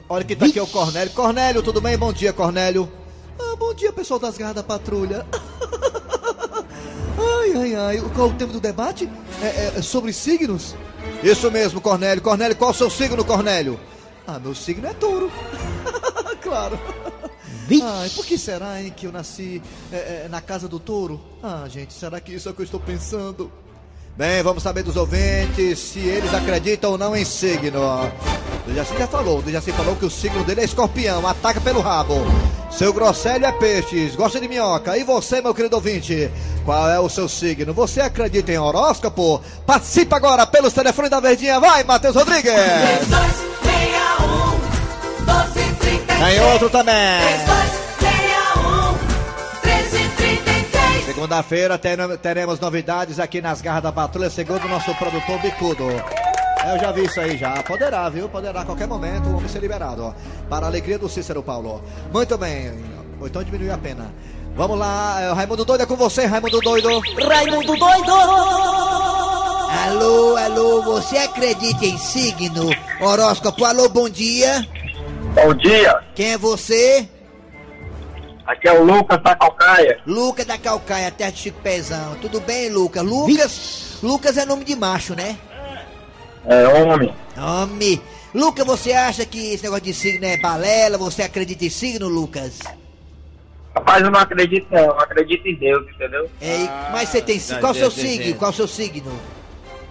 Olha 0.09 0.25
que 0.25 0.35
tá 0.35 0.47
aqui 0.47 0.59
é 0.59 0.63
o 0.63 0.67
Cornélio. 0.67 1.13
Cornélio, 1.13 1.63
tudo 1.63 1.81
bem? 1.81 1.97
Bom 1.99 2.13
dia, 2.13 2.33
Cornélio. 2.33 2.91
Ah, 3.39 3.57
bom 3.57 3.75
dia, 3.75 3.93
pessoal 3.93 4.19
das 4.19 4.37
garras 4.39 4.57
da 4.57 4.63
patrulha. 4.63 5.27
ai, 7.19 7.53
ai, 7.57 7.75
ai. 7.75 8.01
Qual 8.15 8.29
o 8.29 8.35
tema 8.35 8.53
do 8.53 8.61
debate? 8.61 9.09
É, 9.43 9.79
é 9.79 9.83
sobre 9.83 10.13
signos? 10.13 10.75
Isso 11.23 11.51
mesmo, 11.51 11.81
Cornélio. 11.81 12.23
Cornélio, 12.23 12.57
qual 12.57 12.71
o 12.71 12.75
seu 12.75 12.89
signo, 12.91 13.25
Cornélio? 13.25 13.79
Ah, 14.27 14.39
meu 14.39 14.55
signo 14.55 14.87
é 14.89 14.95
touro. 14.95 15.31
claro. 16.41 16.79
Ai, 17.81 18.11
por 18.11 18.27
que 18.27 18.37
será, 18.37 18.83
hein, 18.83 18.93
que 18.95 19.07
eu 19.07 19.13
nasci 19.13 19.63
é, 19.93 20.25
é, 20.25 20.29
na 20.29 20.41
casa 20.41 20.69
do 20.69 20.81
touro? 20.81 21.21
Ah, 21.43 21.65
gente, 21.69 21.93
será 21.93 22.21
que 22.21 22.35
isso 22.35 22.49
é 22.49 22.53
o 22.53 22.55
que 22.55 22.63
eu 22.63 22.65
estou 22.65 22.81
pensando? 22.81 23.51
Bem, 24.15 24.43
vamos 24.43 24.63
saber 24.63 24.83
dos 24.83 24.95
ouvintes 24.97 25.79
se 25.79 25.99
eles 26.01 26.35
acreditam 26.35 26.91
ou 26.91 26.99
não 26.99 27.17
em 27.17 27.25
signo. 27.25 27.81
O 28.67 28.75
Jaci 28.75 28.95
já 28.99 29.07
falou, 29.09 29.39
o 29.39 29.51
Jaci 29.51 29.73
falou 29.73 29.97
que 29.97 30.05
o 30.05 30.11
signo 30.11 30.45
dele 30.45 30.61
é 30.61 30.65
escorpião, 30.65 31.27
ataca 31.27 31.63
pelo 31.63 31.81
rabo. 31.81 32.17
Seu 32.71 32.93
Grosselio 32.93 33.47
é 33.47 33.53
peixes, 33.53 34.15
gosta 34.15 34.39
de 34.39 34.47
minhoca. 34.49 34.99
E 34.99 35.05
você, 35.05 35.41
meu 35.41 35.55
querido 35.55 35.77
ouvinte, 35.77 36.31
qual 36.65 36.91
é 36.91 37.01
o 37.01 37.09
seu 37.09 37.27
signo? 37.27 37.73
Você 37.73 38.03
acredita 38.03 38.53
em 38.53 38.59
horóscopo? 38.59 39.41
Participa 39.67 40.17
agora 40.17 40.47
pelos 40.47 40.75
telefones 40.75 41.11
da 41.11 41.19
Verdinha. 41.19 41.59
Vai, 41.59 41.83
Matheus 41.83 42.15
Rodrigues! 42.15 42.53
3261 42.53 45.25
1233 45.25 46.19
Tem 46.19 46.41
outro 46.53 46.69
também. 46.69 47.23
Segunda-feira 51.23 51.79
teremos- 51.79 52.59
novidades 52.59 53.21
aqui 53.21 53.41
nas 53.41 53.61
garras 53.63 53.85
da 53.85 53.93
patrulha, 53.93 54.29
segundo 54.29 54.65
o 54.65 54.69
nosso 54.69 54.93
produtor 54.97 55.39
Bicudo. 55.39 55.85
Eu 55.89 56.79
já 56.81 56.91
vi 56.91 57.05
isso 57.05 57.21
aí 57.21 57.39
já. 57.39 57.63
Poderá, 57.63 58.09
viu? 58.09 58.29
Poderá 58.29 58.63
a 58.63 58.65
qualquer 58.65 58.89
momento 58.89 59.29
o 59.29 59.37
homem 59.37 59.49
ser 59.49 59.61
liberado. 59.61 60.03
ó. 60.07 60.13
Para 60.49 60.67
a 60.67 60.69
alegria 60.69 60.99
do 60.99 61.09
Cícero 61.09 61.41
Paulo. 61.41 61.81
Muito 62.13 62.37
bem. 62.37 62.73
Ou 63.21 63.29
então 63.29 63.41
diminuiu 63.45 63.73
a 63.73 63.79
pena. 63.79 64.13
Vamos 64.57 64.77
lá, 64.77 65.21
é, 65.21 65.33
Raimundo 65.33 65.65
Doido 65.65 65.83
é 65.85 65.87
com 65.87 65.95
você, 65.95 66.27
Raimundo 66.27 66.59
Doido. 66.61 66.89
Raimundo 67.29 67.77
doido 67.77 68.13
Alô, 69.87 70.37
alô, 70.37 70.83
você 70.83 71.19
acredita 71.19 71.87
em 71.87 71.97
signo? 71.99 72.69
Horóscopo, 73.01 73.65
alô, 73.65 73.89
bom 73.89 74.09
dia. 74.09 74.67
Bom 75.37 75.55
dia, 75.55 76.01
Quem 76.17 76.33
é 76.33 76.39
você? 76.39 77.09
Aqui 78.47 78.69
é 78.69 78.73
o 78.73 78.85
Lucas 78.85 79.23
da 79.23 79.35
Calcaia. 79.35 80.01
Lucas 80.07 80.45
da 80.47 80.59
Calcaia, 80.59 81.11
terra 81.11 81.31
de 81.31 81.39
Chico 81.39 81.61
Pezão. 81.61 82.17
Tudo 82.21 82.41
bem, 82.41 82.71
Lucas? 82.71 83.03
Lucas, 83.03 83.99
Lucas 84.03 84.37
é 84.37 84.45
nome 84.45 84.65
de 84.65 84.75
macho, 84.77 85.15
né? 85.15 85.37
É 86.47 86.67
homem. 86.69 87.15
Homem. 87.37 88.03
Lucas, 88.35 88.67
você 88.67 88.93
acha 88.93 89.25
que 89.27 89.53
esse 89.53 89.63
negócio 89.63 89.85
de 89.85 89.95
signo 89.95 90.25
é 90.25 90.37
balela? 90.39 90.97
Você 90.99 91.23
acredita 91.23 91.65
em 91.65 91.71
signo, 91.71 92.09
Lucas? 92.09 92.61
Rapaz, 93.75 94.03
eu 94.03 94.11
não 94.11 94.21
acredito 94.21 94.67
não, 94.71 94.81
eu 94.81 95.01
acredito 95.01 95.47
em 95.47 95.55
Deus, 95.55 95.87
entendeu? 95.89 96.31
É, 96.41 96.67
mas 96.93 97.09
você 97.09 97.23
tem 97.23 97.39
signo. 97.39 97.61
Qual 97.61 97.73
o 97.73 97.75
seu 97.75 97.91
signo? 97.91 98.35
Qual 98.37 98.51
o 98.51 98.55
seu 98.55 98.69
signo? 98.69 99.19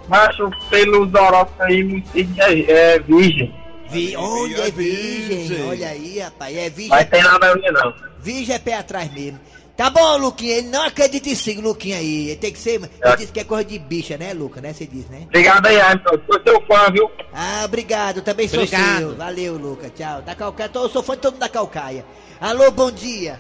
Macho, 0.08 0.50
pelos 0.70 1.14
horóscopos 1.14 1.62
aí, 1.62 1.84
meu 1.84 2.02
signo 2.12 2.36
é, 2.40 2.72
é 2.72 3.00
virgem. 3.00 3.61
Vi, 3.92 4.16
olha, 4.16 4.68
é 4.68 4.72
virgem. 4.72 5.68
Olha 5.70 5.90
aí, 5.90 6.20
rapaz. 6.20 6.56
É 6.58 6.70
virgem. 6.70 6.90
Mas 6.90 7.10
tem 7.10 7.22
nada 7.24 7.52
a 7.52 7.54
ver 7.54 7.72
não. 7.72 7.94
Virgem 8.20 8.56
é 8.56 8.60
pé 8.60 8.76
atrás 8.76 9.12
mesmo. 9.12 9.40
Tá 9.76 9.90
bom, 9.90 10.18
Luquinha. 10.18 10.58
Ele 10.58 10.68
não 10.68 10.84
acredita 10.86 11.30
em 11.30 11.36
signo, 11.36 11.70
Luquinha 11.70 11.98
aí. 11.98 12.30
Ele 12.30 12.36
tem 12.36 12.52
que 12.52 12.60
ser. 12.60 12.74
Ele 12.82 13.18
disse 13.18 13.32
que 13.32 13.40
é 13.40 13.44
coisa 13.44 13.64
de 13.66 13.80
bicha, 13.80 14.18
né, 14.18 14.32
Luca? 14.34 14.62
Né? 14.62 14.74
Você 14.74 14.86
diz, 14.86 15.08
né? 15.10 15.24
Obrigado 15.26 15.66
aí, 15.66 15.80
Anderson. 15.80 16.20
Sou 16.28 16.42
seu 16.46 16.62
fã, 16.68 16.92
viu? 16.92 17.10
Ah, 17.34 17.64
obrigado. 17.66 18.18
Eu 18.18 18.24
também 18.24 18.48
sou 18.48 18.60
Obrigado. 18.60 18.98
seu. 19.00 19.16
Valeu, 19.16 19.58
Luca. 19.58 19.90
Tchau. 19.90 20.22
Da 20.22 20.36
Calcaia. 20.36 20.70
Tô- 20.70 20.84
Eu 20.84 20.90
sou 20.90 21.02
fã 21.02 21.14
de 21.16 21.22
todo 21.22 21.34
mundo 21.34 21.42
da 21.42 21.50
Calcaia. 21.50 22.06
Alô, 22.40 22.70
bom 22.72 22.92
dia. 22.92 23.40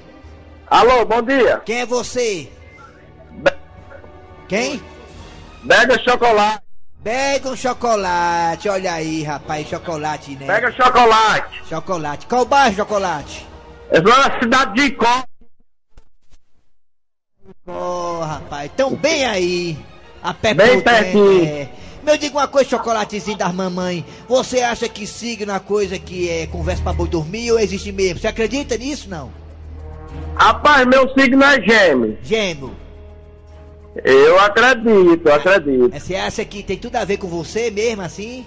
Alô, 0.67 1.05
bom 1.05 1.21
dia. 1.21 1.61
Quem 1.65 1.81
é 1.81 1.85
você? 1.85 2.49
Quem? 4.47 4.81
Pega 5.67 6.01
chocolate. 6.03 6.63
Pega 7.03 7.49
um 7.49 7.55
chocolate. 7.55 8.69
Olha 8.69 8.93
aí, 8.93 9.23
rapaz. 9.23 9.67
Chocolate, 9.67 10.35
né? 10.35 10.45
Pega 10.45 10.71
chocolate. 10.71 11.61
Chocolate. 11.67 12.27
Qual 12.27 12.45
bairro, 12.45 12.75
chocolate? 12.75 13.47
Sou 13.93 14.03
na 14.03 14.39
cidade 14.39 14.73
de 14.75 14.81
Icó. 14.87 15.23
Ô, 17.65 18.19
rapaz. 18.23 18.71
Tão 18.75 18.95
bem 18.95 19.25
aí. 19.25 19.77
A 20.21 20.33
pé 20.33 20.53
Bem 20.53 20.79
pertinho. 20.81 21.45
é. 21.45 21.69
Meu, 22.03 22.17
diga 22.17 22.37
uma 22.37 22.47
coisa, 22.47 22.69
chocolatezinho 22.69 23.37
das 23.37 23.53
mamãe. 23.53 24.05
Você 24.27 24.61
acha 24.61 24.87
que 24.89 25.05
signo 25.05 25.51
é 25.51 25.53
uma 25.55 25.59
coisa 25.59 25.99
que 25.99 26.29
é 26.29 26.47
conversa 26.47 26.81
pra 26.81 26.93
boi 26.93 27.07
dormir 27.07 27.51
ou 27.51 27.59
existe 27.59 27.91
mesmo? 27.91 28.19
Você 28.19 28.27
acredita 28.27 28.75
nisso, 28.77 29.07
não? 29.09 29.31
Rapaz, 30.35 30.85
meu 30.87 31.07
signo 31.13 31.43
é 31.43 31.61
gêmeo. 31.61 32.17
Gêmeo. 32.23 32.75
Eu 34.03 34.39
acredito, 34.39 35.27
eu 35.27 35.33
acredito. 35.35 35.93
É, 35.95 35.99
Você 35.99 36.15
acha 36.15 36.45
que 36.45 36.63
tem 36.63 36.77
tudo 36.77 36.95
a 36.95 37.03
ver 37.05 37.17
com 37.17 37.27
você 37.27 37.69
mesmo, 37.69 38.01
assim? 38.01 38.45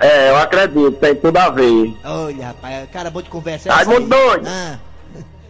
É, 0.00 0.30
eu 0.30 0.36
acredito, 0.36 0.92
tem 0.92 1.14
tudo 1.16 1.36
a 1.36 1.50
ver. 1.50 1.94
Olha, 2.04 2.46
rapaz, 2.48 2.88
cara 2.90 3.10
bom 3.10 3.22
de 3.22 3.30
conversa. 3.30 3.72
Ai, 3.72 3.84
muito 3.84 4.08
doido. 4.08 4.46
Ah, 4.48 4.78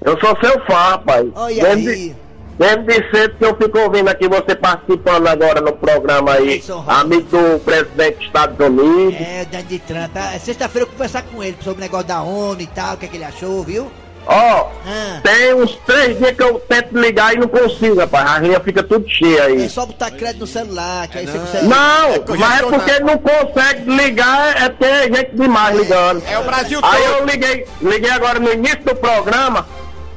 Eu 0.05 0.19
sou 0.21 0.37
seu 0.41 0.61
fã, 0.67 0.75
rapaz. 0.91 1.27
olha 1.35 1.63
Desde- 1.63 1.89
aí. 1.91 2.17
Desde 2.57 3.11
cedo 3.11 3.37
que 3.37 3.45
eu 3.45 3.57
fico 3.57 3.77
ouvindo 3.81 4.09
aqui 4.09 4.29
você 4.29 4.55
participando 4.55 5.27
agora 5.27 5.61
no 5.61 5.73
programa 5.73 6.35
aí, 6.35 6.63
amigo 6.87 7.23
do 7.29 7.59
presidente 7.59 8.19
dos 8.19 8.27
Estados 8.27 8.67
Unidos. 8.67 9.21
É, 9.21 9.45
Donald 9.45 9.79
Trump. 9.81 10.11
Ah, 10.17 10.39
Sexta-feira 10.39 10.85
eu 10.85 10.87
vou 10.87 10.93
conversar 10.97 11.23
com 11.23 11.43
ele 11.43 11.57
sobre 11.65 11.81
o 11.81 11.83
negócio 11.83 12.07
da 12.07 12.23
ONU 12.23 12.61
e 12.61 12.67
tal, 12.69 12.95
o 12.95 12.97
que, 12.97 13.07
é 13.07 13.09
que 13.09 13.17
ele 13.17 13.25
achou, 13.25 13.65
viu? 13.65 13.91
Ó, 14.27 14.69
Ah, 14.87 15.21
tem 15.23 15.55
uns 15.55 15.75
três 15.87 16.17
dias 16.19 16.33
que 16.33 16.43
eu 16.43 16.59
tento 16.61 16.99
ligar 16.99 17.35
e 17.35 17.39
não 17.39 17.49
consigo, 17.49 18.01
rapaz. 18.01 18.31
A 18.31 18.39
linha 18.39 18.61
fica 18.61 18.83
tudo 18.83 19.07
cheia 19.09 19.41
é 19.41 19.47
aí. 19.47 19.69
só 19.69 19.85
botar 19.87 20.11
crédito 20.11 20.41
no 20.41 20.47
celular, 20.47 21.09
que 21.09 21.19
aí 21.19 21.27
você 21.27 21.39
consegue. 21.39 21.67
Não, 21.67 22.37
mas 22.39 22.61
é 22.61 22.63
porque 22.63 23.01
não 23.01 23.19
consegue 23.19 23.91
ligar, 23.91 24.63
é 24.63 24.69
ter 24.71 25.15
gente 25.15 25.37
demais 25.37 25.77
ligando. 25.77 26.23
É 26.27 26.39
o 26.39 26.45
Brasil 26.45 26.81
Aí 26.83 27.03
todo. 27.03 27.13
eu 27.19 27.25
liguei, 27.27 27.67
liguei 27.83 28.11
agora 28.11 28.39
no 28.41 28.53
início 28.53 28.83
do 28.85 28.95
programa, 28.97 29.67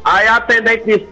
aí 0.04 0.28
a 0.28 0.38
atendente 0.38 0.84
disse, 0.86 1.08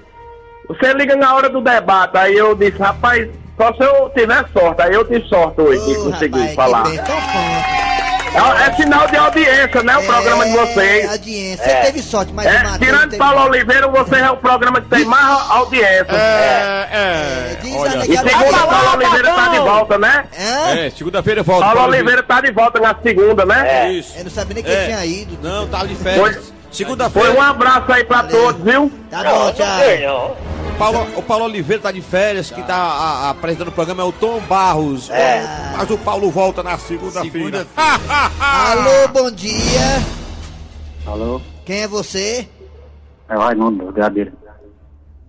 você 0.67 0.93
liga 0.93 1.15
na 1.15 1.35
hora 1.35 1.49
do 1.49 1.61
debate, 1.61 2.17
aí 2.17 2.35
eu 2.35 2.55
disse, 2.55 2.77
rapaz, 2.79 3.27
só 3.57 3.73
se 3.73 3.83
eu 3.83 4.09
tiver 4.15 4.45
sorte, 4.51 4.81
aí 4.81 4.93
eu 4.93 5.05
tive 5.05 5.27
sorte 5.27 5.61
hoje 5.61 5.83
de 5.85 5.97
Ô, 5.97 6.11
conseguir 6.11 6.39
rapaz, 6.39 6.55
falar. 6.55 6.83
Que 6.83 6.89
bem, 6.91 6.99
então. 6.99 7.74
É, 8.35 8.67
é 8.67 8.73
sinal 8.75 9.07
de 9.07 9.15
audiência, 9.17 9.83
né? 9.83 9.97
O 9.97 10.03
programa 10.03 10.45
de 10.45 10.51
É, 10.57 10.65
vocês. 10.65 11.09
audiência. 11.11 11.63
Você 11.65 11.75
teve 11.85 12.01
sorte, 12.01 12.33
mas 12.33 12.45
É, 12.45 12.51
Matheus 12.63 12.77
tirando 12.79 13.01
teve- 13.09 13.17
Paulo 13.17 13.41
Oliveira, 13.49 13.87
você 13.87 14.15
é 14.17 14.29
o 14.31 14.37
programa 14.37 14.81
que 14.81 14.87
tem 14.89 15.05
mais 15.05 15.49
audiência. 15.51 16.05
É, 16.11 16.87
É, 16.91 17.51
é. 17.53 17.57
diz 17.61 17.75
Olha, 17.75 17.97
E 17.99 18.17
segunda, 18.17 18.67
Paulo 18.67 18.93
Oliveira 18.95 19.33
tá 19.33 19.47
de 19.47 19.59
volta, 19.59 19.97
né? 19.97 20.25
Hã? 20.37 20.77
é, 20.77 20.89
segunda-feira 20.89 21.43
volta. 21.43 21.65
Paulo 21.65 21.83
Oliveira 21.83 22.23
tá 22.23 22.41
de 22.41 22.51
volta 22.51 22.79
na 22.79 22.95
segunda, 23.01 23.45
né? 23.45 23.91
Isso. 23.93 24.13
Eu 24.17 24.23
não 24.25 24.31
sabia 24.31 24.53
nem 24.55 24.63
que 24.63 24.69
É. 24.69 24.73
ele 24.73 24.85
tinha 24.85 25.05
ido. 25.05 25.37
Não, 25.41 25.67
tava 25.67 25.87
de 25.87 25.95
férias. 25.95 26.21
Foi 26.21 26.53
Segunda-feira. 26.71 27.31
um 27.31 27.41
abraço 27.41 27.91
aí 27.91 28.03
pra 28.03 28.23
todos, 28.23 28.61
viu? 28.63 28.91
Tá 29.09 29.23
bom, 29.23 29.53
tchau. 29.53 30.37
O 30.75 30.77
Paulo, 30.77 31.19
o 31.19 31.23
Paulo 31.23 31.45
Oliveira 31.45 31.81
tá 31.83 31.91
de 31.91 32.01
férias, 32.01 32.51
que 32.51 32.61
tá 32.63 32.75
a- 32.75 33.27
a- 33.27 33.29
apresentando 33.29 33.69
o 33.69 33.71
programa 33.71 34.01
é 34.03 34.05
o 34.05 34.11
Tom 34.11 34.41
Barros. 34.41 35.09
É. 35.09 35.41
Mas 35.77 35.89
o 35.89 35.97
Paulo 35.97 36.29
volta 36.29 36.61
na 36.61 36.77
segunda-feira. 36.77 37.65
Segunda-feira. 37.65 38.31
Alô, 38.39 39.07
bom 39.13 39.31
dia. 39.31 39.81
Alô? 41.07 41.41
Quem 41.65 41.81
é 41.83 41.87
você? 41.87 42.47
É 43.29 43.37
o 43.37 43.39
Raimundo, 43.39 43.91
Gadeira. 43.93 44.33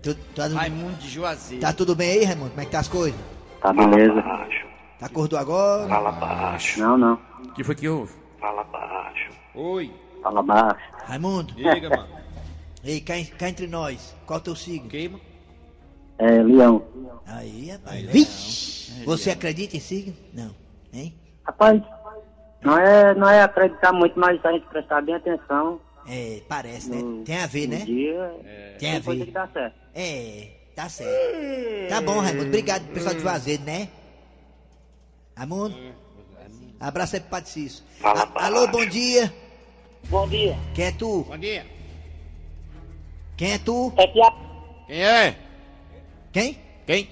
Tu, 0.02 0.14
tá, 0.34 0.48
Raimundo 0.48 0.94
de 0.96 1.08
Juazeiro. 1.08 1.62
tá 1.62 1.72
tudo 1.72 1.94
bem 1.94 2.10
aí, 2.10 2.24
Raimundo? 2.24 2.50
Como 2.50 2.60
é 2.62 2.64
que 2.64 2.70
tá 2.72 2.80
as 2.80 2.88
coisas? 2.88 3.18
Tá 3.62 3.72
beleza? 3.72 4.22
Tá 4.98 5.06
acordou 5.06 5.38
agora? 5.38 5.88
Fala 5.88 6.12
baixo. 6.12 6.80
Não, 6.80 6.98
não. 6.98 7.18
O 7.44 7.52
que 7.54 7.62
foi 7.64 7.74
que 7.74 7.88
houve? 7.88 8.12
Fala 8.40 8.64
baixo. 8.64 9.30
Oi. 9.54 9.92
Fala 10.22 10.42
baixo. 10.42 10.80
Raimundo? 11.06 11.54
Diga, 11.54 11.88
mano. 11.88 12.06
Ei, 12.84 13.00
cá, 13.00 13.14
cá 13.38 13.48
entre 13.48 13.66
nós. 13.66 14.14
Qual 14.26 14.38
é 14.38 14.40
o 14.40 14.44
teu 14.44 14.54
signo? 14.56 14.88
Queima. 14.88 15.18
É, 16.18 16.42
Leão. 16.42 16.82
Aí, 17.26 17.70
rapaz. 17.70 18.02
Vixe! 18.06 19.04
Você 19.04 19.30
acredita 19.30 19.76
em 19.76 19.80
signo? 19.80 20.14
Não. 20.32 20.50
Hein? 20.92 21.14
Rapaz, 21.44 21.82
não 22.62 22.78
é, 22.78 23.14
não 23.14 23.28
é 23.28 23.42
acreditar 23.42 23.92
muito, 23.92 24.18
mas 24.18 24.42
a 24.44 24.52
gente 24.52 24.66
prestar 24.66 25.02
bem 25.02 25.14
atenção. 25.14 25.80
É, 26.08 26.40
parece, 26.48 26.88
né? 26.90 26.96
no- 27.02 27.22
Tem 27.24 27.36
a 27.38 27.46
ver, 27.46 27.66
né? 27.68 27.78
Dia, 27.84 28.34
Tem 28.78 28.90
a 28.90 28.92
tem 28.94 29.02
coisa 29.02 29.20
ver. 29.20 29.26
que 29.26 29.32
dá 29.32 29.48
certo. 29.48 29.74
É, 29.94 30.48
tá 30.74 30.88
certo. 30.88 31.88
Tá 31.88 32.00
bom, 32.00 32.18
Raimundo. 32.20 32.46
Obrigado, 32.46 32.86
pessoal 32.92 33.14
de 33.14 33.20
Juazeiro, 33.20 33.62
né? 33.64 33.88
Raimundo? 35.36 35.76
Abraço 36.78 37.16
aí 37.16 37.20
pro 37.20 37.30
Padre 37.30 37.50
Cício. 37.50 37.84
A- 38.02 38.46
Alô, 38.46 38.66
bom 38.68 38.86
dia. 38.86 39.32
Bom 40.08 40.28
dia. 40.28 40.56
Quem 40.74 40.84
é 40.86 40.92
tu? 40.92 41.24
Bom 41.28 41.38
dia. 41.38 41.66
Quem 43.36 43.52
é 43.52 43.58
tu? 43.58 43.92
É 43.96 44.02
a... 44.04 44.30
Quem 44.86 45.02
é? 45.02 45.36
Quem? 46.36 46.58
Quem? 46.86 47.08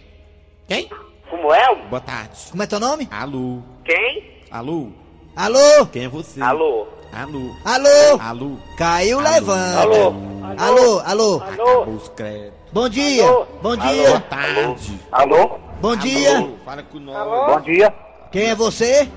Quem? 0.68 0.90
Como 1.30 1.50
é? 1.50 1.74
Boa 1.86 2.00
tarde. 2.02 2.36
Como 2.50 2.62
é 2.62 2.66
teu 2.66 2.78
nome? 2.78 3.08
Alô? 3.10 3.62
Quem? 3.82 4.22
Alô? 4.50 4.88
Alô? 5.34 5.86
Quem 5.90 6.04
é 6.04 6.08
você? 6.08 6.42
Alô? 6.42 6.86
Alô? 7.10 7.54
Alô? 7.64 8.20
Alô? 8.20 8.56
Caiu, 8.76 9.20
Alô? 9.20 9.30
levanta. 9.30 9.80
Alô? 9.80 10.14
Alô, 10.58 11.00
alô. 11.06 11.42
Alô? 11.42 11.96
Os 11.96 12.10
créditos. 12.10 12.52
Bom 12.70 12.86
dia. 12.86 13.26
Bom 13.26 13.46
Boa 13.62 13.76
dia. 13.78 14.20
tarde. 14.28 15.00
Alô? 15.10 15.58
Bom 15.80 15.96
dia. 15.96 16.36
Alô? 16.36 16.50
Fala 16.62 16.82
com 16.82 16.98
nós. 16.98 17.54
Bom 17.54 17.60
dia. 17.62 17.94
Quem 18.30 18.50
é 18.50 18.54
você? 18.54 19.08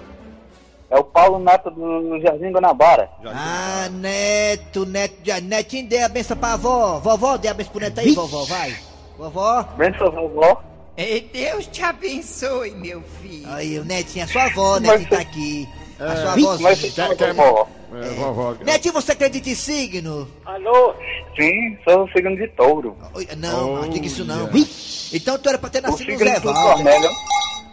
É 0.90 0.98
o 0.98 1.04
Paulo 1.04 1.38
Neto 1.38 1.70
do 1.70 2.18
Jardim 2.22 2.54
Guanabara. 2.54 3.10
Ah, 3.26 3.90
Neto, 3.92 4.86
Neto, 4.86 5.42
Netinho, 5.44 5.86
dê 5.86 6.02
a 6.02 6.08
benção 6.08 6.38
pra 6.38 6.54
avó. 6.54 6.98
Vovó, 7.00 7.36
dê 7.36 7.50
a 7.50 7.54
benção 7.54 7.74
pro 7.74 7.82
Neto 7.82 8.00
aí, 8.00 8.14
vovó, 8.14 8.46
vai. 8.46 8.74
Vovó. 9.18 9.64
Benção, 9.78 10.12
vovó. 10.12 10.62
Ei, 10.96 11.30
Deus 11.32 11.68
te 11.68 11.84
abençoe, 11.84 12.72
meu 12.72 13.04
filho. 13.22 13.52
Aí, 13.54 13.78
o 13.80 13.86
Netinho, 13.86 14.26
a 14.26 14.28
sua 14.28 14.44
avó, 14.46 14.80
Netinho 14.80 15.10
tá 15.10 15.20
aqui. 15.20 15.68
A 16.00 16.16
sua 16.16 16.34
avózinha. 16.34 16.70
Mas 16.70 16.80
Quer- 16.94 17.16
quer- 17.16 17.34
vovó. 17.34 17.68
É, 18.02 18.10
vovó. 18.16 18.56
Netinho, 18.64 18.94
você 18.94 19.12
acredita 19.14 19.50
em 19.50 19.56
signo? 19.56 20.28
Alô? 20.46 20.94
Sim, 21.40 21.78
sou 21.84 22.08
signo 22.10 22.36
de 22.36 22.48
touro. 22.50 22.98
Não, 23.38 23.76
não 23.82 23.90
diga 23.90 24.06
isso 24.08 24.26
não. 24.26 24.48
Vixe, 24.48 25.16
Então 25.18 25.38
tu 25.38 25.50
era 25.50 25.58
pra 25.58 25.70
ter 25.70 25.80
O 25.80 25.84
nascido 25.84 26.12
no 26.12 26.18
signo 26.18 26.32
Zé 26.34 26.40
do 26.40 26.54
Valdo. 26.54 26.74
Cornélio. 26.84 27.10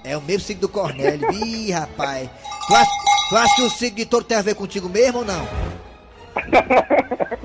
É 0.05 0.17
o 0.17 0.23
mesmo 0.23 0.41
signo 0.41 0.61
do 0.63 0.69
Cornélio. 0.69 1.31
Ih, 1.33 1.71
rapaz. 1.73 2.29
Tu 2.67 2.75
acha, 2.75 2.91
tu 3.31 3.37
acha 3.37 3.55
que 3.57 3.63
o 3.63 3.71
signo 3.71 3.97
de 3.97 4.07
touro 4.07 4.25
tem 4.25 4.37
a 4.37 4.43
ver 4.43 4.55
contigo 4.55 4.89
mesmo 4.89 5.19
ou 5.21 5.25
não? 5.25 5.49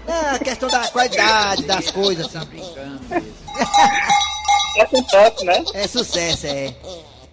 É 0.08 0.36
a 0.36 0.40
questão 0.40 0.70
da 0.70 0.88
qualidade 0.88 1.64
das 1.64 1.92
coisas, 1.92 2.32
sabe? 2.32 2.62
É 4.78 4.86
sucesso, 4.88 5.46
né? 5.46 5.64
É 5.74 5.88
sucesso, 5.88 6.48
é. 6.48 6.74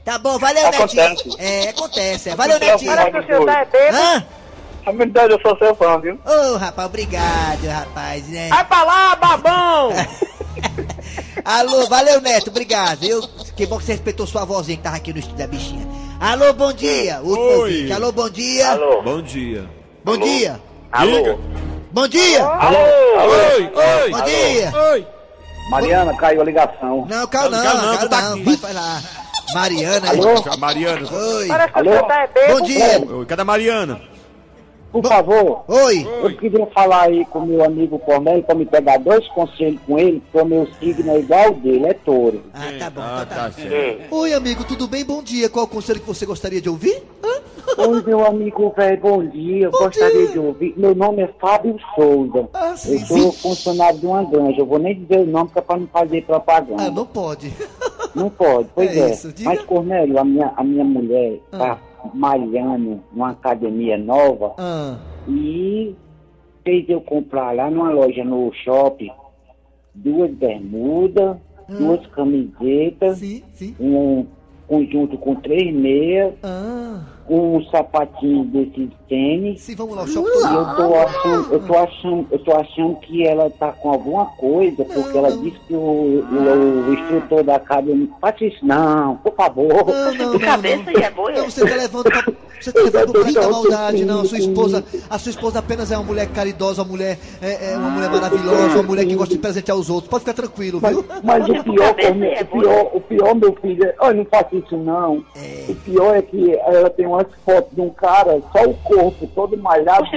Tá 0.05 0.19
bom, 0.19 0.39
valeu, 0.39 0.67
Acontece. 0.69 0.97
Netinho. 0.97 1.37
É, 1.39 1.69
acontece. 1.71 2.31
É. 2.31 2.37
Valeu, 2.37 2.57
Acontece, 2.57 2.85
Netinho. 2.85 3.13
mas 3.13 3.25
o 3.25 3.27
senhor 3.27 3.45
tá 3.45 3.67
Hã? 3.93 4.27
A 4.87 4.93
verdade, 4.93 5.33
eu 5.33 5.41
sou 5.41 5.59
seu 5.59 5.75
fã, 5.75 5.99
viu? 5.99 6.17
Ô, 6.25 6.57
rapaz, 6.57 6.87
obrigado, 6.87 7.65
rapaz. 7.67 8.29
Né? 8.29 8.49
Vai 8.49 8.65
pra 8.65 8.85
lá, 8.85 9.17
babão! 9.17 9.91
Alô, 11.45 11.89
valeu, 11.89 12.21
Neto, 12.21 12.51
obrigado. 12.51 13.03
Eu, 13.05 13.21
que 13.57 13.67
bom 13.67 13.79
que 13.79 13.85
você 13.85 13.93
respeitou 13.93 14.27
sua 14.27 14.45
vozinha 14.45 14.77
que 14.77 14.83
tava 14.85 14.97
aqui 14.97 15.13
no 15.13 15.19
estúdio 15.19 15.39
da 15.39 15.47
bichinha. 15.49 15.87
Alô, 16.21 16.53
bom 16.53 16.73
dia. 16.73 17.19
Último 17.21 17.47
Oi. 17.47 17.59
ouvinte. 17.59 17.93
Alô, 17.93 18.13
bom 18.13 18.31
dia. 18.31 18.71
Alô? 18.71 19.03
Bom 19.03 19.23
dia. 19.23 19.69
Bom 20.05 20.17
dia. 20.17 20.61
Alô? 20.93 21.39
Bom 21.93 22.09
dia. 22.09 22.45
Alô? 22.45 22.79
Oi, 22.79 23.63
oi. 23.75 24.11
Bom 24.11 24.25
dia. 24.25 24.73
Oi. 24.93 25.07
Mariana, 25.71 26.17
caiu 26.17 26.41
a 26.41 26.45
ligação. 26.45 27.07
Não, 27.09 27.27
calma 27.27 27.51
não, 27.63 27.83
Não, 27.93 27.99
tu 27.99 28.09
tá 28.09 28.23
não. 28.23 28.35
aqui. 28.35 28.43
Vai, 28.45 28.57
vai 28.57 28.73
lá. 28.73 29.03
Mariana. 29.55 30.11
Alô? 30.11 30.57
Mariana. 30.59 31.09
Oi. 31.13 31.49
Alô? 31.75 31.91
Bom 32.53 32.61
dia. 32.63 33.01
Oi, 33.17 33.27
Cadê 33.27 33.43
a 33.43 33.45
Mariana? 33.45 34.01
Por 34.93 35.05
favor, 35.07 35.65
Oi. 35.69 36.07
eu 36.23 36.35
queria 36.39 36.65
falar 36.69 37.03
aí 37.03 37.23
com 37.27 37.41
meu 37.41 37.63
amigo 37.63 37.99
Cornélio 37.99 38.43
pra 38.45 38.55
me 38.55 38.65
pegar 38.65 38.97
dois 38.99 39.27
conselhos 39.29 39.79
com 39.87 39.99
ele, 39.99 40.23
porque 40.33 40.39
o 40.43 40.49
meu 40.49 40.67
signo 40.79 41.11
é 41.13 41.19
igual 41.19 41.45
ao 41.49 41.53
dele, 41.55 41.87
é 41.87 41.93
touro. 41.93 42.43
Ah, 42.55 42.73
tá 42.79 42.89
bom, 42.91 43.03
Ah, 43.03 43.27
tá. 43.29 43.35
tá 43.35 43.53
certo. 43.53 44.15
Oi, 44.15 44.33
amigo, 44.33 44.65
tudo 44.65 44.87
bem? 44.87 45.05
Bom 45.05 45.23
dia. 45.23 45.51
Qual 45.51 45.67
o 45.67 45.69
conselho 45.69 46.01
que 46.01 46.07
você 46.07 46.25
gostaria 46.25 46.63
de 46.63 46.71
ouvir? 46.71 47.03
Hã? 47.23 47.36
Oi, 47.79 48.03
meu 48.05 48.25
amigo 48.25 48.73
velho, 48.77 49.01
bom 49.01 49.25
dia. 49.27 49.67
Eu 49.67 49.71
Bom 49.71 49.79
gostaria 49.79 50.23
dia. 50.25 50.29
de 50.33 50.39
ouvir. 50.39 50.75
Meu 50.77 50.95
nome 50.95 51.23
é 51.23 51.29
Fábio 51.41 51.77
Souza. 51.95 52.49
Ah, 52.55 52.77
sim, 52.77 52.93
eu 53.01 53.07
sou 53.07 53.33
funcionário 53.33 53.99
de 53.99 54.07
uma 54.07 54.23
granja. 54.25 54.61
Eu 54.61 54.67
vou 54.67 54.79
nem 54.79 54.95
dizer 54.95 55.21
o 55.21 55.27
nome 55.27 55.51
que 55.51 55.59
é 55.59 55.63
pra 55.63 55.77
não 55.77 55.87
fazer 55.89 56.23
propaganda. 56.25 56.85
Ah, 56.85 56.91
não 56.91 57.07
pode. 57.07 57.53
Não 58.15 58.31
pode, 58.31 58.71
pois 58.75 58.97
É 58.97 59.01
é. 59.01 59.11
isso. 59.11 59.31
Mas, 59.45 59.61
Cornélio, 59.65 60.19
a 60.19 60.25
minha, 60.25 60.51
a 60.57 60.65
minha 60.65 60.83
mulher 60.85 61.39
Ah. 61.53 61.59
tá 61.59 61.79
malhando 62.15 62.99
numa 63.13 63.33
academia 63.33 63.99
nova 63.99 64.55
Ah, 64.57 64.97
e 65.29 65.95
fez 66.65 66.89
eu 66.89 66.99
comprar 67.03 67.55
lá 67.55 67.71
numa 67.71 67.91
loja 67.91 68.25
no 68.25 68.51
shopping 68.55 69.11
duas 69.95 70.31
bermudas, 70.31 71.37
duas 71.69 72.07
camisetas, 72.07 73.19
sim, 73.19 73.43
sim. 73.53 73.77
um 73.79 74.25
conjunto 74.67 75.19
com 75.19 75.35
três 75.35 75.75
meias, 75.75 76.33
Ah, 76.43 77.03
um 77.29 77.63
sapatinho 77.71 78.45
desses 78.45 78.89
tênis. 79.09 79.61
sim, 79.61 79.75
vamos 79.75 79.97
lá, 79.97 80.03
o 80.05 80.07
shopping 80.09 80.29
E 80.29 80.55
eu 80.55 80.77
tô 80.77 80.95
achando, 80.95 81.53
eu 81.53 81.61
tô 81.67 81.77
achando, 81.77 82.27
eu 82.31 82.39
tô 82.39 82.53
achando 82.57 82.97
que 83.01 83.27
ela 83.27 83.51
tá 83.51 83.73
com 83.73 83.91
alguma 83.91 84.27
coisa, 84.37 84.85
porque 84.85 85.17
ela 85.19 85.31
disse 85.37 85.59
que 85.67 85.75
o, 85.75 85.79
o, 85.79 86.89
o 86.89 86.95
instrutor 86.95 87.43
da 87.43 87.57
academia. 87.57 88.09
Faça 88.21 88.45
isso 88.45 88.65
não, 88.65 89.17
por 89.17 89.35
favor. 89.35 89.69
Não, 89.69 90.15
não, 90.15 90.33
não, 90.33 90.39
cabeça 90.39 90.91
não. 90.91 91.01
e 91.01 91.03
é 91.03 91.11
boa. 91.11 91.33
Não, 91.33 91.45
você 91.51 91.69
tá 91.69 91.77
levando 91.77 92.05
pra, 92.05 92.25
você 92.61 92.73
tá 92.73 92.81
levando 92.83 93.13
pra 93.13 93.25
muita 93.25 93.49
maldade, 93.49 94.05
não. 94.05 94.21
A 94.21 94.25
sua 94.25 94.39
esposa, 94.39 94.85
a 95.11 95.19
sua 95.19 95.31
esposa 95.31 95.59
apenas 95.59 95.91
é 95.91 95.97
uma 95.97 96.05
mulher 96.05 96.29
caridosa, 96.29 96.83
uma 96.83 96.89
mulher, 96.89 97.19
é, 97.43 97.73
é 97.73 97.77
uma 97.77 97.91
mulher 97.91 98.11
maravilhosa, 98.11 98.75
uma 98.75 98.83
mulher 98.83 99.05
que 99.07 99.15
gosta 99.15 99.35
de 99.35 99.41
presentear 99.41 99.77
os 99.77 99.91
outros. 99.91 100.09
Pode 100.09 100.25
ficar 100.25 100.35
tranquilo, 100.35 100.79
Mas, 100.81 100.95
viu? 100.95 101.05
mas 101.23 101.49
o 101.49 101.65
pior, 101.65 101.95
Cornélio, 101.95 102.43
o 102.43 102.47
pior, 102.61 102.91
o 102.95 103.01
pior, 103.01 103.35
meu 103.35 103.57
filho, 103.61 103.85
é- 103.85 103.95
olha, 104.01 104.17
não 104.19 104.25
faça 104.27 104.55
isso 104.57 104.77
não. 104.77 105.25
O 105.69 105.75
pior 105.75 106.17
é 106.17 106.23
que 106.23 106.55
ela 106.55 106.91
tem 106.91 107.07
umas 107.17 107.27
fotos 107.45 107.75
de 107.75 107.81
um 107.81 107.91
cara, 107.91 108.41
só 108.53 108.63
o 108.65 108.75
corpo 108.75 109.27
todo 109.35 109.57
malhado. 109.59 110.05
de 110.05 110.11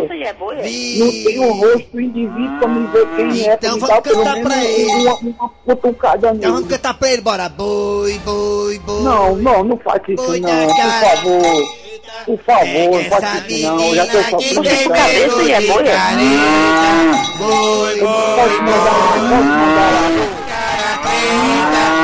sunga. 0.00 0.14
e 0.14 0.22
é 0.22 0.32
boa. 0.32 0.54
Não 0.54 0.62
tem 0.62 1.38
o 1.38 1.52
rosto 1.52 1.88
do 1.92 2.00
indivíduo 2.00 2.58
pra 2.58 2.68
me 2.68 2.86
ver 2.88 3.06
quem 3.16 3.48
é, 3.48 3.54
Então 3.54 3.78
vamos 3.78 4.00
pelo 4.00 4.24
cantar 4.24 4.42
pra 4.42 4.64
ele. 4.64 4.84
uma, 4.86 5.14
uma 5.16 5.48
cutucada 5.76 6.32
Então 6.34 6.52
vamos 6.54 6.68
cantar 6.68 6.94
pra 6.98 7.12
ele, 7.12 7.22
bora. 7.22 7.48
Boi, 7.48 8.18
boi, 8.24 8.78
boi. 8.80 9.02
Não, 9.02 9.36
não, 9.36 9.64
não 9.64 9.76
faça 9.78 10.02
isso 10.08 10.30
Oi, 10.30 10.40
não, 10.40 10.66
por 10.66 10.76
favor. 10.76 11.86
Por 12.24 12.38
favor, 12.38 12.90
não 12.90 12.98
Essa 13.00 13.10
faça 13.20 13.46
isso 13.52 13.66
não, 13.68 13.94
já 13.94 14.06
tô 14.06 14.12
tem 14.38 14.54
tanto. 14.54 14.92
pelo 14.92 15.42
e 15.42 15.52
é 15.52 15.60
boia. 15.60 15.92
careta. 15.92 17.38
Boi, 17.38 18.00
boi, 18.00 18.36
Pode 18.36 18.56
mandar 18.62 18.84
lá, 18.84 19.12
pode 19.12 19.48
mandar 19.48 19.90
lá. 19.92 20.02
cara 20.48 20.98
preta. 21.02 21.95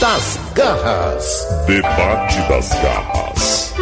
Das 0.00 0.38
garras. 0.54 1.46
Debate 1.66 2.40
das 2.48 2.68
garras. 2.82 3.74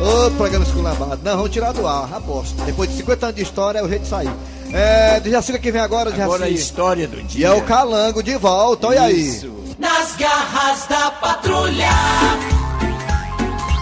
Ô, 0.00 0.30
programa 0.32 0.64
esculambado. 0.64 1.20
Não, 1.22 1.36
vamos 1.36 1.50
tirar 1.50 1.72
do 1.72 1.86
ar, 1.86 2.12
aposto. 2.12 2.54
Depois 2.64 2.90
de 2.90 2.96
50 2.96 3.26
anos 3.26 3.36
de 3.36 3.42
história, 3.42 3.78
é 3.78 3.82
o 3.82 3.88
jeito 3.88 4.02
de 4.02 4.08
sair. 4.08 4.30
É, 4.72 5.20
de 5.20 5.30
Jacica 5.30 5.58
que 5.58 5.70
vem 5.70 5.80
agora, 5.80 6.10
de 6.10 6.20
Agora 6.20 6.44
a 6.44 6.48
Jacica. 6.48 6.60
história 6.60 7.08
do 7.08 7.20
E 7.20 7.22
dia. 7.24 7.46
é 7.48 7.52
o 7.52 7.62
Calango 7.62 8.22
de 8.22 8.36
volta, 8.36 8.88
olha 8.88 9.02
aí. 9.02 9.28
Isso. 9.28 9.52
Nas 9.78 10.14
garras 10.16 10.86
da 10.88 11.10
patrulha. 11.12 11.88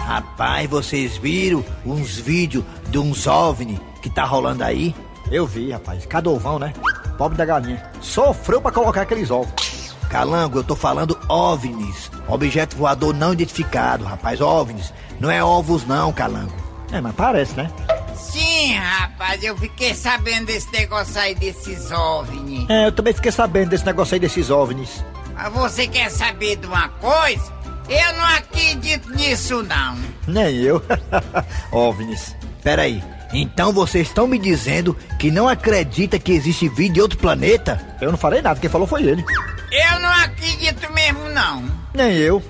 Rapaz, 0.06 0.68
vocês 0.68 1.16
viram 1.16 1.64
uns 1.86 2.16
vídeos 2.18 2.64
de 2.88 2.98
uns 2.98 3.26
OVNI 3.26 3.80
que 4.02 4.10
tá 4.10 4.24
rolando 4.24 4.62
aí? 4.62 4.94
Eu 5.30 5.46
vi, 5.46 5.70
rapaz. 5.72 6.04
Cadovão, 6.04 6.58
né? 6.58 6.74
Pobre 7.22 7.38
da 7.38 7.44
galinha. 7.44 7.80
Sofreu 8.00 8.60
pra 8.60 8.72
colocar 8.72 9.02
aqueles 9.02 9.30
ovos. 9.30 9.94
Calango, 10.10 10.58
eu 10.58 10.64
tô 10.64 10.74
falando 10.74 11.16
OVNIs. 11.28 12.10
Objeto 12.26 12.76
voador 12.76 13.14
não 13.14 13.32
identificado, 13.32 14.04
rapaz. 14.04 14.40
OVNIs. 14.40 14.92
Não 15.20 15.30
é 15.30 15.44
ovos 15.44 15.86
não, 15.86 16.12
Calango. 16.12 16.52
É, 16.90 17.00
mas 17.00 17.14
parece, 17.14 17.54
né? 17.54 17.70
Sim, 18.16 18.74
rapaz, 18.74 19.40
eu 19.40 19.56
fiquei 19.56 19.94
sabendo 19.94 20.46
desse 20.46 20.72
negócio 20.72 21.20
aí 21.20 21.32
desses 21.36 21.92
OVNI. 21.92 22.66
É, 22.68 22.86
eu 22.88 22.92
também 22.92 23.14
fiquei 23.14 23.30
sabendo 23.30 23.68
desse 23.68 23.86
negócio 23.86 24.14
aí 24.14 24.18
desses 24.18 24.50
OVNIs. 24.50 25.04
Mas 25.32 25.52
você 25.52 25.86
quer 25.86 26.10
saber 26.10 26.56
de 26.56 26.66
uma 26.66 26.88
coisa? 26.88 27.52
Eu 27.88 28.12
não 28.14 28.24
acredito 28.34 29.08
nisso, 29.10 29.62
não. 29.62 29.96
Nem 30.26 30.56
eu. 30.56 30.82
OVNIs. 31.70 32.34
Peraí. 32.64 33.00
Então 33.32 33.72
vocês 33.72 34.08
estão 34.08 34.26
me 34.26 34.38
dizendo 34.38 34.96
que 35.18 35.30
não 35.30 35.48
acredita 35.48 36.18
que 36.18 36.32
existe 36.32 36.68
vida 36.68 36.98
em 36.98 37.02
outro 37.02 37.18
planeta? 37.18 37.80
Eu 38.00 38.10
não 38.10 38.18
falei 38.18 38.42
nada, 38.42 38.60
quem 38.60 38.68
falou 38.68 38.86
foi 38.86 39.04
ele. 39.04 39.24
Eu 39.70 40.00
não 40.00 40.10
acredito 40.10 40.92
mesmo, 40.92 41.28
não. 41.30 41.64
Nem 41.94 42.14
eu. 42.16 42.42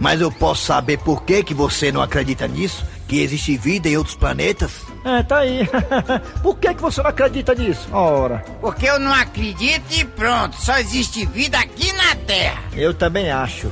Mas 0.00 0.20
eu 0.20 0.30
posso 0.30 0.64
saber 0.64 0.98
por 0.98 1.22
que, 1.22 1.42
que 1.42 1.54
você 1.54 1.92
não 1.92 2.02
acredita 2.02 2.46
nisso? 2.48 2.84
Que 3.06 3.22
existe 3.22 3.56
vida 3.56 3.88
em 3.88 3.96
outros 3.96 4.16
planetas? 4.16 4.72
É, 5.04 5.22
tá 5.22 5.38
aí. 5.38 5.60
por 6.42 6.58
que, 6.58 6.74
que 6.74 6.82
você 6.82 7.00
não 7.00 7.10
acredita 7.10 7.54
nisso? 7.54 7.88
Ora. 7.92 8.44
Porque 8.60 8.86
eu 8.86 8.98
não 8.98 9.14
acredito 9.14 9.84
e 9.92 10.04
pronto, 10.04 10.56
só 10.60 10.76
existe 10.78 11.24
vida 11.26 11.56
aqui 11.58 11.92
na 11.92 12.16
Terra. 12.16 12.60
Eu 12.72 12.92
também 12.92 13.30
acho. 13.30 13.70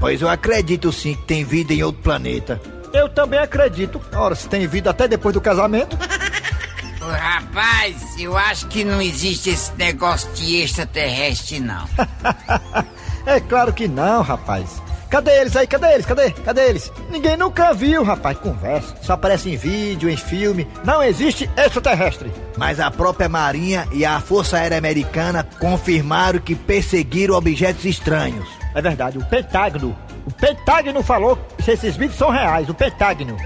Pois 0.00 0.22
eu 0.22 0.28
acredito 0.30 0.90
sim 0.90 1.14
que 1.14 1.22
tem 1.24 1.44
vida 1.44 1.74
em 1.74 1.82
outro 1.82 2.02
planeta. 2.02 2.58
Eu 2.92 3.08
também 3.08 3.38
acredito. 3.38 4.00
Ora, 4.14 4.34
se 4.34 4.48
tem 4.48 4.66
vida 4.66 4.90
até 4.90 5.06
depois 5.06 5.34
do 5.34 5.40
casamento. 5.40 5.96
Rapaz, 7.00 8.18
eu 8.18 8.36
acho 8.36 8.66
que 8.68 8.84
não 8.84 9.00
existe 9.00 9.50
esse 9.50 9.72
negócio 9.76 10.30
de 10.32 10.56
extraterrestre, 10.56 11.58
não. 11.58 11.88
é 13.24 13.40
claro 13.40 13.72
que 13.72 13.88
não, 13.88 14.22
rapaz. 14.22 14.80
Cadê 15.10 15.40
eles 15.40 15.56
aí? 15.56 15.66
Cadê 15.66 15.94
eles? 15.94 16.06
Cadê? 16.06 16.30
Cadê 16.30 16.68
eles? 16.68 16.92
Ninguém 17.10 17.36
nunca 17.36 17.72
viu, 17.72 18.04
rapaz. 18.04 18.38
Conversa. 18.38 18.94
Só 19.02 19.14
aparece 19.14 19.50
em 19.50 19.56
vídeo, 19.56 20.08
em 20.08 20.16
filme. 20.16 20.68
Não 20.84 21.02
existe 21.02 21.50
extraterrestre. 21.56 22.30
Mas 22.56 22.78
a 22.78 22.90
própria 22.92 23.28
Marinha 23.28 23.88
e 23.90 24.04
a 24.04 24.20
Força 24.20 24.58
Aérea 24.58 24.78
Americana 24.78 25.46
confirmaram 25.58 26.38
que 26.38 26.54
perseguiram 26.54 27.34
objetos 27.34 27.84
estranhos. 27.84 28.48
É 28.72 28.80
verdade, 28.80 29.18
o 29.18 29.24
Pentágono. 29.24 29.98
O 30.24 30.30
Pentágono 30.32 31.02
falou 31.02 31.36
que 31.64 31.70
esses 31.70 31.96
vídeos 31.96 32.18
são 32.18 32.30
reais, 32.30 32.68
o 32.68 32.74
Pentágono. 32.74 33.36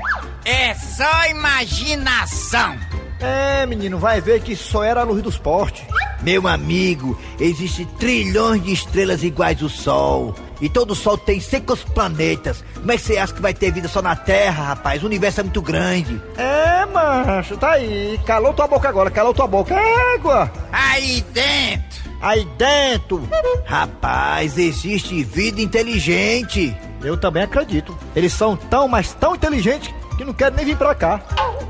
É 0.45 0.75
só 0.75 1.27
imaginação. 1.31 2.77
É, 3.21 3.65
menino, 3.65 3.99
vai 3.99 4.21
ver 4.21 4.43
que 4.43 4.55
só 4.55 4.83
era 4.83 5.01
a 5.01 5.05
luz 5.05 5.23
dos 5.23 5.39
postes. 5.39 5.85
Meu 6.21 6.47
amigo, 6.47 7.19
existe 7.39 7.87
trilhões 7.99 8.63
de 8.63 8.73
estrelas 8.73 9.23
iguais 9.23 9.63
ao 9.63 9.69
Sol. 9.69 10.35
E 10.61 10.69
todo 10.69 10.95
Sol 10.95 11.17
tem 11.17 11.41
cinco 11.41 11.77
planetas. 11.93 12.65
Como 12.75 12.93
é 12.93 12.97
que 12.97 13.03
você 13.03 13.17
acha 13.17 13.33
que 13.33 13.43
vai 13.43 13.55
ter 13.55 13.73
vida 13.73 13.89
só 13.89 14.03
na 14.03 14.15
Terra, 14.15 14.65
rapaz? 14.65 15.03
O 15.03 15.07
universo 15.07 15.41
é 15.41 15.43
muito 15.43 15.63
grande. 15.63 16.21
É, 16.37 16.87
macho, 16.87 17.57
tá 17.57 17.73
aí. 17.73 18.21
Calou 18.27 18.53
tua 18.53 18.67
boca 18.67 18.89
agora, 18.89 19.11
calou 19.11 19.33
tua 19.33 19.47
boca. 19.47 19.75
Égua! 19.75 20.53
Aí 20.73 21.25
dentro. 21.33 22.05
Aí 22.21 22.47
dentro. 22.57 23.29
Rapaz, 23.65 24.59
existe 24.59 25.23
vida 25.23 25.61
inteligente. 25.61 26.75
Eu 27.05 27.17
também 27.17 27.43
acredito. 27.43 27.97
Eles 28.17 28.33
são 28.33 28.57
tão, 28.57 28.89
mas 28.89 29.13
tão 29.13 29.35
inteligentes 29.35 29.93
que 30.17 30.25
não 30.25 30.33
querem 30.33 30.57
nem 30.57 30.65
vir 30.67 30.77
pra 30.77 30.95
cá. 30.95 31.21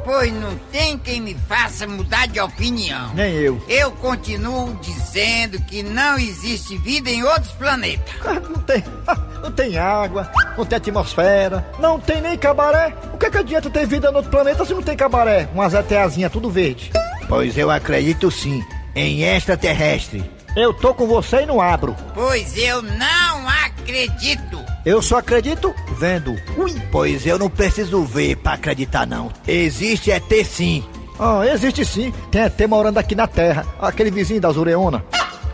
Pois 0.04 0.32
não 0.34 0.54
tem 0.70 0.98
quem 0.98 1.20
me 1.20 1.34
faça 1.48 1.86
mudar 1.86 2.26
de 2.26 2.38
opinião. 2.38 3.12
Nem 3.14 3.32
eu. 3.34 3.62
Eu 3.68 3.90
continuo 3.92 4.78
dizendo 4.82 5.58
que 5.62 5.82
não 5.82 6.18
existe 6.18 6.76
vida 6.78 7.08
em 7.08 7.24
outros 7.24 7.52
planetas. 7.52 8.14
Não 8.24 8.60
tem, 8.60 8.84
não 9.42 9.50
tem 9.50 9.78
água, 9.78 10.30
não 10.58 10.66
tem 10.66 10.76
atmosfera, 10.76 11.66
não 11.78 11.98
tem 11.98 12.20
nem 12.20 12.36
cabaré. 12.36 12.94
O 13.14 13.18
que, 13.18 13.26
é 13.26 13.30
que 13.30 13.38
adianta 13.38 13.70
ter 13.70 13.86
vida 13.86 14.10
no 14.10 14.18
outro 14.18 14.30
planeta 14.30 14.64
se 14.64 14.74
não 14.74 14.82
tem 14.82 14.96
cabaré? 14.96 15.48
Umas 15.54 15.72
ETAzinha 15.72 16.28
tudo 16.28 16.50
verde. 16.50 16.92
Pois 17.26 17.56
eu 17.56 17.70
acredito 17.70 18.30
sim 18.30 18.62
em 18.94 19.22
extraterrestre. 19.22 20.30
Eu 20.54 20.72
tô 20.72 20.94
com 20.94 21.06
você 21.06 21.42
e 21.42 21.46
não 21.46 21.60
abro. 21.60 21.96
Pois 22.14 22.56
eu 22.56 22.82
não 22.82 23.48
acredito. 23.48 24.63
Eu 24.84 25.00
só 25.00 25.16
acredito 25.18 25.74
vendo. 25.96 26.36
Ui. 26.56 26.74
Pois 26.92 27.26
eu 27.26 27.38
não 27.38 27.48
preciso 27.48 28.04
ver 28.04 28.36
pra 28.36 28.52
acreditar, 28.52 29.06
não. 29.06 29.32
Existe 29.46 30.10
ET 30.10 30.30
sim. 30.44 30.84
Ah, 31.18 31.42
existe 31.46 31.84
sim. 31.84 32.12
Tem 32.30 32.42
ET 32.42 32.60
morando 32.68 32.98
aqui 32.98 33.14
na 33.14 33.26
Terra. 33.26 33.64
Aquele 33.80 34.10
vizinho 34.10 34.40
da 34.40 34.50
Zureona. 34.50 35.04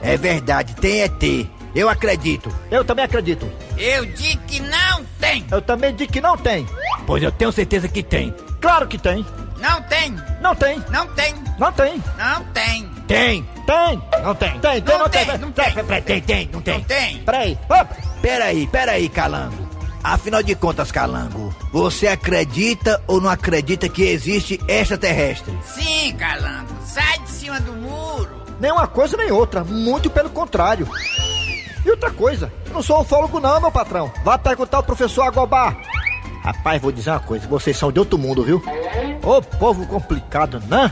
É 0.02 0.16
verdade, 0.16 0.74
tem 0.74 1.02
ET. 1.02 1.46
Eu 1.74 1.88
acredito. 1.88 2.52
Eu 2.70 2.84
também 2.84 3.04
acredito. 3.04 3.48
Eu 3.78 4.04
digo 4.06 4.42
que 4.48 4.60
não 4.60 5.04
tem. 5.20 5.44
Eu 5.50 5.62
também 5.62 5.94
digo 5.94 6.12
que 6.12 6.20
não 6.20 6.36
tem. 6.36 6.66
Pois 7.06 7.22
eu 7.22 7.30
tenho 7.30 7.52
certeza 7.52 7.86
que 7.88 8.02
tem. 8.02 8.34
Claro 8.60 8.88
que 8.88 8.98
tem. 8.98 9.24
Não 9.60 9.80
tem. 9.82 10.16
Não 10.40 10.54
tem. 10.56 10.82
Não 10.90 11.06
tem. 11.06 11.34
Não 11.58 11.72
tem. 11.72 12.02
Não 12.18 12.44
tem. 12.52 12.88
Tem. 13.06 13.46
Tem. 13.66 14.02
Não 14.24 14.34
tem. 14.34 14.58
Tem, 14.58 14.82
tem, 14.82 14.98
Não 14.98 15.08
tem, 15.08 15.26
tem. 15.26 15.38
não 15.38 15.52
tem. 15.52 15.72
Tem, 15.72 16.02
tem, 16.02 16.20
tem, 16.22 16.50
não 16.52 16.60
tem. 16.60 16.74
Não 16.78 16.84
tem. 16.84 17.18
Peraí. 17.18 17.58
Opa. 17.68 18.09
Peraí, 18.22 18.66
peraí, 18.66 19.08
Calango. 19.08 19.68
Afinal 20.02 20.42
de 20.42 20.54
contas, 20.54 20.90
Calango, 20.90 21.54
você 21.72 22.06
acredita 22.08 23.02
ou 23.06 23.20
não 23.20 23.28
acredita 23.28 23.88
que 23.88 24.02
existe 24.02 24.58
extraterrestre? 24.66 25.56
Sim, 25.64 26.14
Calango. 26.16 26.74
Sai 26.84 27.18
de 27.18 27.30
cima 27.30 27.60
do 27.60 27.72
muro. 27.72 28.30
Nem 28.58 28.72
uma 28.72 28.86
coisa 28.86 29.16
nem 29.16 29.30
outra, 29.30 29.62
muito 29.62 30.08
pelo 30.10 30.30
contrário. 30.30 30.88
E 31.84 31.90
outra 31.90 32.10
coisa, 32.10 32.52
eu 32.66 32.74
não 32.74 32.82
sou 32.82 33.00
ufólogo 33.00 33.40
não, 33.40 33.60
meu 33.60 33.70
patrão. 33.70 34.12
Vá 34.24 34.36
perguntar 34.38 34.78
ao 34.78 34.82
professor 34.82 35.22
Agobá. 35.22 35.76
Rapaz, 36.42 36.80
vou 36.80 36.92
dizer 36.92 37.10
uma 37.10 37.20
coisa, 37.20 37.46
vocês 37.46 37.76
são 37.76 37.92
de 37.92 37.98
outro 37.98 38.18
mundo, 38.18 38.42
viu? 38.42 38.62
Ô 39.22 39.42
povo 39.42 39.86
complicado, 39.86 40.62
né? 40.66 40.90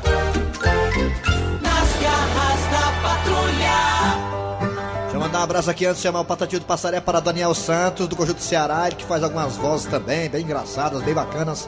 Abraço 5.48 5.70
aqui 5.70 5.86
antes 5.86 5.96
de 5.96 6.02
chamar 6.02 6.20
o 6.20 6.24
Patatinho 6.26 6.60
do 6.60 6.66
Passaré 6.66 7.00
para 7.00 7.20
Daniel 7.20 7.54
Santos, 7.54 8.06
do 8.06 8.14
Conjunto 8.14 8.42
Ceará, 8.42 8.90
que 8.90 9.02
faz 9.02 9.22
algumas 9.22 9.56
vozes 9.56 9.86
também, 9.86 10.28
bem 10.28 10.42
engraçadas, 10.42 11.02
bem 11.02 11.14
bacanas, 11.14 11.66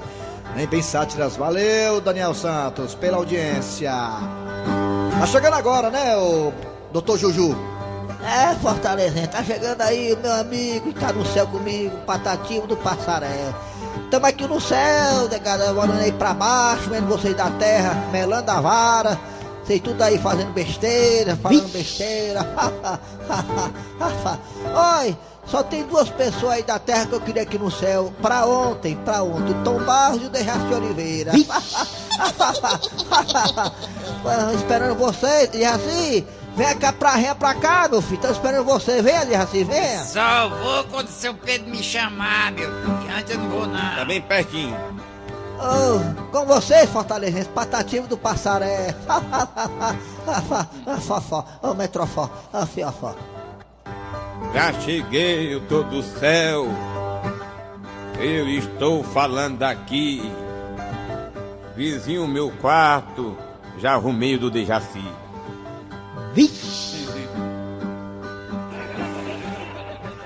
bem, 0.54 0.66
bem 0.66 0.82
sátiras. 0.82 1.34
Valeu, 1.34 1.98
Daniel 1.98 2.34
Santos, 2.34 2.94
pela 2.94 3.16
audiência. 3.16 3.90
Tá 5.18 5.26
chegando 5.26 5.54
agora, 5.54 5.88
né, 5.88 6.14
o 6.14 6.52
doutor 6.92 7.16
Juju? 7.16 7.56
É, 8.22 8.54
Fortalezense, 8.56 9.28
tá 9.28 9.42
chegando 9.42 9.80
aí 9.80 10.12
o 10.12 10.18
meu 10.18 10.34
amigo, 10.34 10.92
tá 10.92 11.10
no 11.10 11.24
céu 11.24 11.46
comigo, 11.46 11.96
Patativo 12.04 12.66
do 12.66 12.76
Passaré. 12.76 13.54
Tamo 14.10 14.26
aqui 14.26 14.46
no 14.46 14.60
céu, 14.60 15.26
negada, 15.30 15.72
olhando 15.72 16.02
aí 16.02 16.12
pra 16.12 16.34
baixo, 16.34 16.90
vendo 16.90 17.08
vocês 17.08 17.34
da 17.34 17.48
terra, 17.52 17.94
melando 18.12 18.50
a 18.50 18.60
vara. 18.60 19.18
Vocês 19.70 19.82
tudo 19.82 20.02
aí 20.02 20.18
fazendo 20.18 20.52
besteira, 20.52 21.36
falando 21.36 21.70
besteira. 21.70 22.40
Oi, 24.98 25.16
só 25.46 25.62
tem 25.62 25.84
duas 25.84 26.10
pessoas 26.10 26.54
aí 26.54 26.64
da 26.64 26.76
terra 26.80 27.06
que 27.06 27.12
eu 27.12 27.20
queria 27.20 27.42
aqui 27.42 27.56
no 27.56 27.70
céu. 27.70 28.12
Pra 28.20 28.46
ontem, 28.46 28.96
pra 28.96 29.22
ontem. 29.22 29.54
Tom 29.62 29.78
Barros 29.84 30.22
e 30.22 30.24
o 30.24 30.28
Dejaci 30.28 30.74
Oliveira. 30.74 31.30
Esperando 34.56 34.96
vocês, 34.96 35.50
Dejaci. 35.50 36.26
Vem 36.56 36.76
cá 36.76 36.92
pra 36.92 37.14
ré 37.14 37.32
pra 37.32 37.54
cá, 37.54 37.86
meu 37.88 38.02
filho. 38.02 38.20
Tô 38.20 38.28
esperando 38.28 38.64
você. 38.64 39.00
Venha, 39.00 39.24
Dejaci, 39.24 39.62
venha. 39.62 40.02
Só 40.02 40.48
vou 40.48 40.82
quando 40.90 41.06
o 41.06 41.12
seu 41.12 41.32
Pedro 41.32 41.70
me 41.70 41.80
chamar, 41.80 42.50
meu 42.50 42.68
filho. 42.68 43.16
Antes 43.16 43.30
eu 43.30 43.38
não 43.38 43.48
vou, 43.48 43.68
não. 43.68 43.94
Tá 43.94 44.04
bem 44.04 44.20
pertinho. 44.20 44.76
Oh, 45.62 46.30
com 46.32 46.46
vocês, 46.46 46.88
Fortalezense, 46.88 47.50
patativo 47.50 48.08
do 48.08 48.16
Passaré. 48.16 48.94
Fofó, 51.06 51.44
ô 51.62 51.74
metrofó, 51.74 52.30
ô 52.50 52.64
fiofó. 52.64 53.14
Já 54.54 54.72
cheguei, 54.80 55.54
eu 55.54 55.60
tô 55.66 55.82
do 55.82 56.02
céu. 56.02 56.66
Eu 58.18 58.48
estou 58.48 59.04
falando 59.04 59.62
aqui. 59.62 60.22
Vizinho 61.76 62.26
meu 62.26 62.50
quarto, 62.50 63.36
já 63.78 63.92
arrumei 63.92 64.36
o 64.36 64.38
do 64.38 64.50
Dejaci. 64.50 65.04
Vixe! 66.32 66.90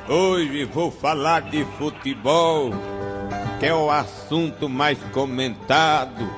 Hoje 0.08 0.64
vou 0.64 0.90
falar 0.90 1.42
de 1.42 1.64
futebol, 1.78 2.70
que 3.64 3.68
é 3.68 3.74
o 3.74 3.90
assunto 3.90 4.68
mais 4.68 4.98
comentado. 5.04 6.30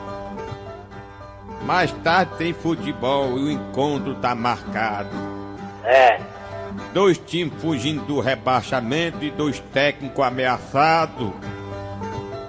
Mais 1.64 1.90
tarde 2.04 2.36
tem 2.38 2.52
futebol 2.52 3.36
e 3.36 3.42
o 3.42 3.50
encontro 3.50 4.14
tá 4.14 4.32
marcado. 4.32 5.10
É. 5.82 6.20
Dois 6.94 7.18
times 7.18 7.60
fugindo 7.60 8.04
do 8.04 8.20
rebaixamento 8.20 9.24
e 9.24 9.32
dois 9.32 9.58
técnicos 9.72 10.24
ameaçados. 10.24 11.32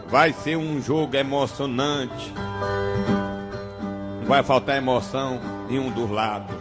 Vai 0.09 0.31
ser 0.31 0.57
um 0.57 0.79
jogo 0.79 1.15
emocionante. 1.15 2.31
Vai 4.27 4.43
faltar 4.43 4.77
emoção 4.77 5.41
em 5.71 5.79
um 5.79 5.89
dos 5.89 6.07
lados. 6.07 6.55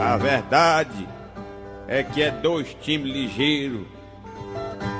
A 0.00 0.16
verdade 0.16 1.08
é 1.88 2.04
que 2.04 2.22
é 2.22 2.30
dois 2.30 2.72
times 2.80 3.12
ligeiros. 3.12 3.99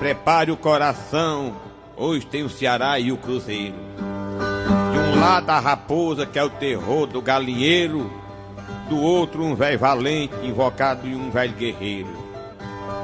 Prepare 0.01 0.51
o 0.51 0.57
coração. 0.57 1.55
Hoje 1.95 2.25
tem 2.25 2.43
o 2.43 2.49
Ceará 2.49 2.99
e 2.99 3.13
o 3.13 3.19
Cruzeiro. 3.19 3.75
De 4.93 4.99
um 4.99 5.21
lado 5.21 5.51
a 5.51 5.61
raposa, 5.61 6.25
que 6.25 6.39
é 6.39 6.43
o 6.43 6.49
terror 6.49 7.07
do 7.07 7.21
galinheiro, 7.21 8.11
do 8.89 8.99
outro 8.99 9.45
um 9.45 9.55
velho 9.55 9.79
valente, 9.79 10.35
invocado 10.43 11.07
e 11.07 11.15
um 11.15 11.31
velho 11.31 11.53
guerreiro. 11.53 12.09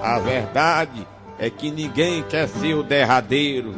A 0.03 0.19
verdade 0.19 1.07
é 1.39 1.51
que 1.51 1.71
ninguém 1.71 2.23
quer 2.23 2.49
ser 2.49 2.73
o 2.73 2.83
derradeiro. 2.83 3.75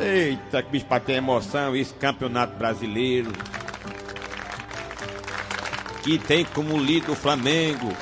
Eita, 0.00 0.62
que 0.62 0.70
bicho 0.70 0.86
pra 0.86 1.00
ter 1.00 1.14
emoção 1.14 1.74
esse 1.74 1.92
campeonato 1.94 2.56
brasileiro. 2.56 3.32
Que 6.04 6.18
tem 6.18 6.44
como 6.44 6.78
líder 6.78 7.10
o 7.10 7.16
Flamengo, 7.16 7.92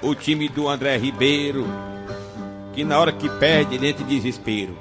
o 0.00 0.14
time 0.14 0.48
do 0.48 0.68
André 0.68 0.96
Ribeiro, 0.96 1.66
que 2.76 2.84
na 2.84 3.00
hora 3.00 3.10
que 3.10 3.26
perde 3.38 3.74
ele 3.74 3.88
entra 3.88 4.04
em 4.04 4.06
desespero. 4.06 4.78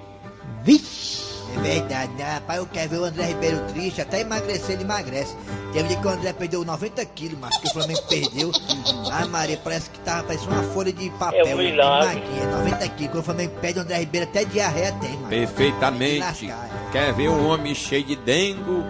Vixe! 0.63 1.23
É 1.55 1.59
verdade, 1.61 2.11
né? 2.17 2.33
Rapaz, 2.33 2.59
eu 2.59 2.65
quero 2.65 2.89
ver 2.89 2.97
o 2.97 3.05
André 3.05 3.27
Ribeiro 3.27 3.57
triste, 3.69 4.01
até 4.01 4.19
emagrecer 4.19 4.71
ele 4.71 4.83
emagrece. 4.83 5.33
Teve 5.71 5.87
dia 5.87 5.97
que 5.97 6.05
o 6.05 6.09
André 6.09 6.33
perdeu 6.33 6.65
90 6.65 7.05
quilos, 7.05 7.39
mas 7.39 7.57
que 7.57 7.67
o 7.67 7.71
Flamengo 7.71 8.01
perdeu. 8.09 8.51
Ai, 9.09 9.25
Maria, 9.29 9.57
parece 9.63 9.89
que 9.89 9.97
tava 9.99 10.23
parecendo 10.23 10.51
uma 10.51 10.63
folha 10.73 10.91
de 10.91 11.09
papel. 11.11 11.47
É 11.47 11.55
um 11.55 11.57
milagre. 11.57 12.15
Maquinha, 12.15 12.57
90 12.57 12.89
quilos. 12.89 13.11
Quando 13.13 13.21
o 13.21 13.23
Flamengo 13.23 13.53
perde 13.61 13.79
o 13.79 13.81
André 13.83 13.97
Ribeiro, 13.99 14.27
até 14.27 14.43
diarreia 14.43 14.91
tem, 14.99 15.11
mano. 15.11 15.29
Perfeitamente. 15.29 16.53
Quer 16.91 17.13
ver 17.13 17.29
um 17.29 17.47
homem 17.47 17.73
cheio 17.73 18.03
de 18.03 18.17
dengo? 18.17 18.83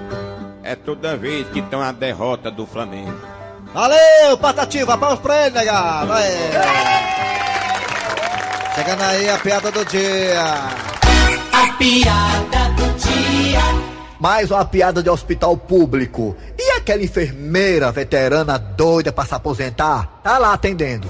É 0.63 0.75
toda 0.75 1.15
vez 1.15 1.47
que 1.49 1.61
tem 1.61 1.77
uma 1.77 1.93
derrota 1.93 2.49
do 2.49 2.65
Flamengo. 2.65 3.15
Valeu, 3.71 4.37
Patativa, 4.39 4.97
palmas 4.97 5.19
pra 5.19 5.45
ele, 5.45 5.55
negado. 5.59 6.11
Aí. 6.11 7.14
Chegando 8.75 9.03
aí 9.03 9.29
a 9.29 9.37
piada 9.37 9.71
do 9.71 9.85
dia. 9.85 10.43
A 11.53 11.73
piada 11.77 12.69
do 12.75 12.93
dia. 12.97 13.61
Mais 14.19 14.51
uma 14.51 14.65
piada 14.65 15.01
de 15.01 15.09
hospital 15.09 15.55
público. 15.55 16.35
E 16.59 16.71
aquela 16.71 17.01
enfermeira 17.01 17.89
veterana 17.93 18.57
doida 18.57 19.13
pra 19.13 19.23
se 19.23 19.33
aposentar? 19.33 20.19
Tá 20.21 20.37
lá 20.37 20.51
atendendo. 20.51 21.07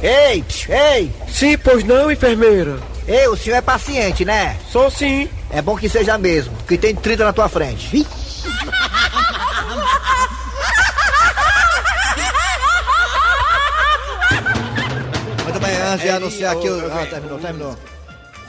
Ei, 0.00 0.40
psh, 0.40 0.68
ei! 0.70 1.12
Sim, 1.28 1.58
pois 1.58 1.82
não, 1.82 2.12
enfermeira? 2.12 2.78
Ei, 3.08 3.26
o 3.26 3.36
senhor 3.36 3.56
é 3.56 3.60
paciente, 3.60 4.24
né? 4.24 4.56
Sou 4.70 4.88
sim. 4.88 5.28
É 5.50 5.60
bom 5.60 5.76
que 5.76 5.88
seja 5.88 6.16
mesmo, 6.16 6.54
que 6.68 6.78
tem 6.78 6.94
30 6.94 7.24
na 7.24 7.32
tua 7.32 7.48
frente. 7.48 8.06
Muito 15.68 15.80
bem, 15.82 15.92
antes 15.92 16.00
de 16.02 16.08
É, 16.08 16.12
anunciar 16.12 16.56
aqui 16.56 16.68
o. 16.68 16.92
Ah, 16.92 17.06
terminou, 17.06 17.38
terminou. 17.38 17.78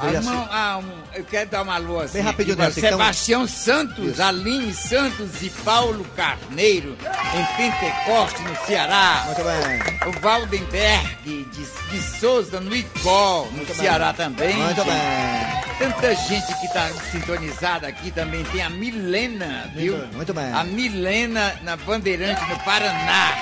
Assim. 0.01 0.29
ah, 0.49 0.79
um- 0.81 1.03
eu 1.13 1.25
quero 1.25 1.49
dar 1.49 1.61
uma 1.61 1.75
alô 1.75 1.99
assim. 1.99 2.13
Bem 2.13 2.21
rapidinho, 2.21 2.53
aqui, 2.53 2.61
Nelson, 2.61 2.79
então- 2.79 2.91
Sebastião 2.91 3.45
Santos, 3.45 4.17
Aline 4.21 4.73
Santos 4.73 5.41
e 5.41 5.49
Paulo 5.49 6.05
Carneiro, 6.15 6.95
em 7.35 7.45
Pentecoste, 7.57 8.41
no 8.43 8.55
Ceará. 8.65 9.23
Muito 9.25 9.43
bem. 9.43 10.07
O 10.07 10.19
Valdenberg 10.21 11.17
de, 11.25 11.43
de 11.43 12.01
Souza, 12.17 12.61
no 12.61 12.73
Icó, 12.73 13.45
no 13.47 13.57
Muito 13.57 13.75
Ceará 13.75 14.13
bem. 14.13 14.15
também. 14.15 14.55
Muito 14.55 14.75
gente. 14.77 14.87
bem. 14.89 15.69
Tanta 15.79 16.15
gente 16.15 16.53
que 16.59 16.65
está 16.67 16.87
sintonizada 17.11 17.87
aqui 17.87 18.09
também. 18.11 18.41
Tem 18.45 18.61
a 18.61 18.69
Milena, 18.69 19.69
viu? 19.75 19.97
muito 20.13 20.33
bem. 20.33 20.49
A 20.53 20.63
Milena 20.63 21.55
na 21.63 21.75
Bandeirante, 21.75 22.41
no 22.49 22.57
Paraná. 22.59 23.33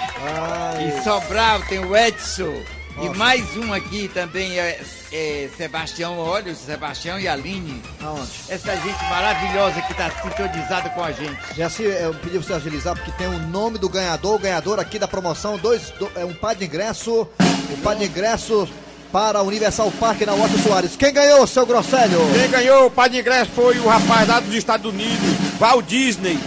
Ai. 0.75 0.87
E 0.97 1.03
Sobral 1.03 1.61
tem 1.69 1.77
o 1.85 1.95
Edson. 1.95 2.63
E 2.99 3.09
mais 3.15 3.55
um 3.55 3.71
aqui 3.73 4.07
também 4.11 4.57
é, 4.59 4.79
é 5.11 5.49
Sebastião, 5.55 6.17
olha, 6.17 6.51
o 6.51 6.55
Sebastião 6.55 7.19
e 7.19 7.27
a 7.27 7.33
Aline. 7.33 7.81
Aonde? 8.03 8.27
Essa 8.49 8.75
gente 8.75 9.03
maravilhosa 9.09 9.81
que 9.83 9.91
está 9.91 10.09
sintonizada 10.09 10.89
com 10.89 11.03
a 11.03 11.11
gente. 11.11 11.37
Já 11.55 11.69
se 11.69 11.83
eu 11.83 12.13
pedi 12.15 12.39
pra 12.39 12.41
você 12.47 12.53
agilizar 12.53 12.95
porque 12.95 13.11
tem 13.11 13.27
o 13.27 13.37
nome 13.39 13.77
do 13.77 13.87
ganhador, 13.87 14.35
o 14.35 14.39
ganhador 14.39 14.79
aqui 14.79 14.97
da 14.97 15.07
promoção, 15.07 15.57
dois, 15.57 15.91
do- 15.91 16.09
é 16.15 16.25
um 16.25 16.33
par 16.33 16.55
de 16.55 16.65
ingresso, 16.65 17.27
um 17.71 17.81
par 17.83 17.95
de 17.95 18.05
ingressos 18.05 18.67
para 19.11 19.41
o 19.43 19.47
Universal 19.47 19.91
Park 19.99 20.21
na 20.21 20.33
Washington 20.33 20.63
Soares. 20.63 20.95
Quem 20.97 21.13
ganhou, 21.13 21.45
seu 21.45 21.65
Grosselho? 21.67 22.19
Quem 22.33 22.49
ganhou 22.49 22.87
o 22.87 22.91
par 22.91 23.09
de 23.09 23.19
ingresso 23.19 23.51
foi 23.55 23.77
o 23.79 23.87
rapaz 23.87 24.27
lá 24.27 24.39
dos 24.39 24.53
Estados 24.55 24.91
Unidos, 24.91 25.35
Walt 25.59 25.85
Disney. 25.85 26.37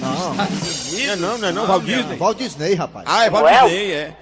Não. 0.00 0.34
Não 0.34 1.12
é 1.12 1.16
não, 1.16 1.38
não 1.38 1.48
é 1.48 1.52
não, 1.52 1.66
Walt 1.66 1.84
Disney. 1.84 2.16
Walt 2.16 2.38
Disney, 2.38 2.74
rapaz. 2.74 3.04
Ah, 3.08 3.24
é 3.26 3.30
Walt? 3.30 3.46
Disney, 3.64 3.92
é. 3.92 4.12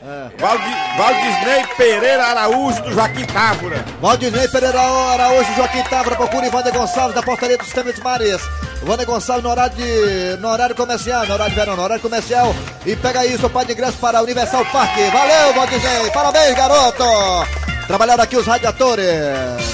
Walt, 0.41 0.61
Di- 0.61 0.99
Walt 0.99 1.17
Disney 1.17 1.67
Pereira 1.77 2.25
Araújo 2.25 2.83
do 2.83 2.93
Joaquim 2.93 3.25
Távora. 3.27 3.85
Valdinei 4.01 4.49
Pereira 4.49 4.81
Araújo, 4.81 5.55
Joaquim 5.57 5.83
Távora, 5.85 6.17
procura 6.17 6.47
Ivander 6.47 6.73
Gonçalves 6.73 7.15
da 7.15 7.23
portaria 7.23 7.59
dos 7.59 7.69
Temes 7.69 7.99
Marias. 8.01 8.43
Ivander 8.83 9.07
Gonçalves 9.07 9.45
no 9.45 9.51
horário, 9.51 9.75
de, 9.77 10.37
no 10.41 10.49
horário 10.49 10.75
comercial, 10.75 11.27
no 11.27 11.35
horário 11.35 11.53
de 11.55 11.59
verão, 11.61 11.77
no 11.77 11.83
horário 11.83 12.03
comercial. 12.03 12.55
E 12.87 12.95
pega 12.97 13.21
aí 13.21 13.35
o 13.35 13.39
seu 13.41 13.51
par 13.51 13.65
de 13.65 13.73
ingresso 13.73 13.99
para 13.99 14.19
a 14.19 14.23
Universal 14.23 14.65
Park. 14.67 14.97
Valeu, 15.13 15.53
Valdinei. 15.55 16.11
Parabéns, 16.13 16.55
garoto. 16.57 17.05
Trabalharam 17.87 18.23
aqui 18.25 18.37
os 18.37 18.47
radiadores. 18.47 19.72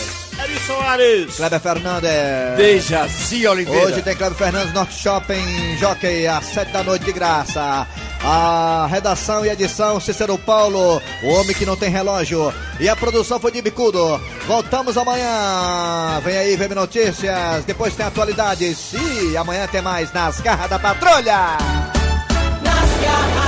Eri 0.48 0.58
Soares. 0.60 1.36
Kleber 1.36 1.60
Fernandes. 1.60 2.56
Dejaci 2.56 3.46
Oliveira. 3.46 3.86
Hoje 3.86 4.02
tem 4.02 4.16
Kleber 4.16 4.36
Fernandes, 4.36 4.72
Norte 4.72 4.94
Shopping, 4.94 5.76
Jockey, 5.78 6.26
às 6.26 6.46
sete 6.46 6.72
da 6.72 6.82
noite 6.82 7.04
de 7.04 7.12
graça. 7.12 7.86
A 8.24 8.88
redação 8.90 9.44
e 9.44 9.50
edição, 9.50 10.00
Cícero 10.00 10.38
Paulo, 10.38 11.00
o 11.22 11.28
homem 11.28 11.54
que 11.54 11.66
não 11.66 11.76
tem 11.76 11.90
relógio. 11.90 12.52
E 12.80 12.88
a 12.88 12.96
produção 12.96 13.38
foi 13.38 13.52
de 13.52 13.60
Bicudo. 13.60 14.20
Voltamos 14.46 14.96
amanhã. 14.96 16.20
Vem 16.24 16.36
aí, 16.38 16.56
VM 16.56 16.74
Notícias. 16.74 17.64
Depois 17.66 17.94
tem 17.94 18.06
atualidades. 18.06 18.92
E 18.94 19.36
amanhã 19.36 19.66
tem 19.66 19.82
mais 19.82 20.12
nas 20.12 20.40
garras 20.40 20.70
da 20.70 20.78
patrulha. 20.78 21.58
Nas 22.62 23.02
garras 23.02 23.47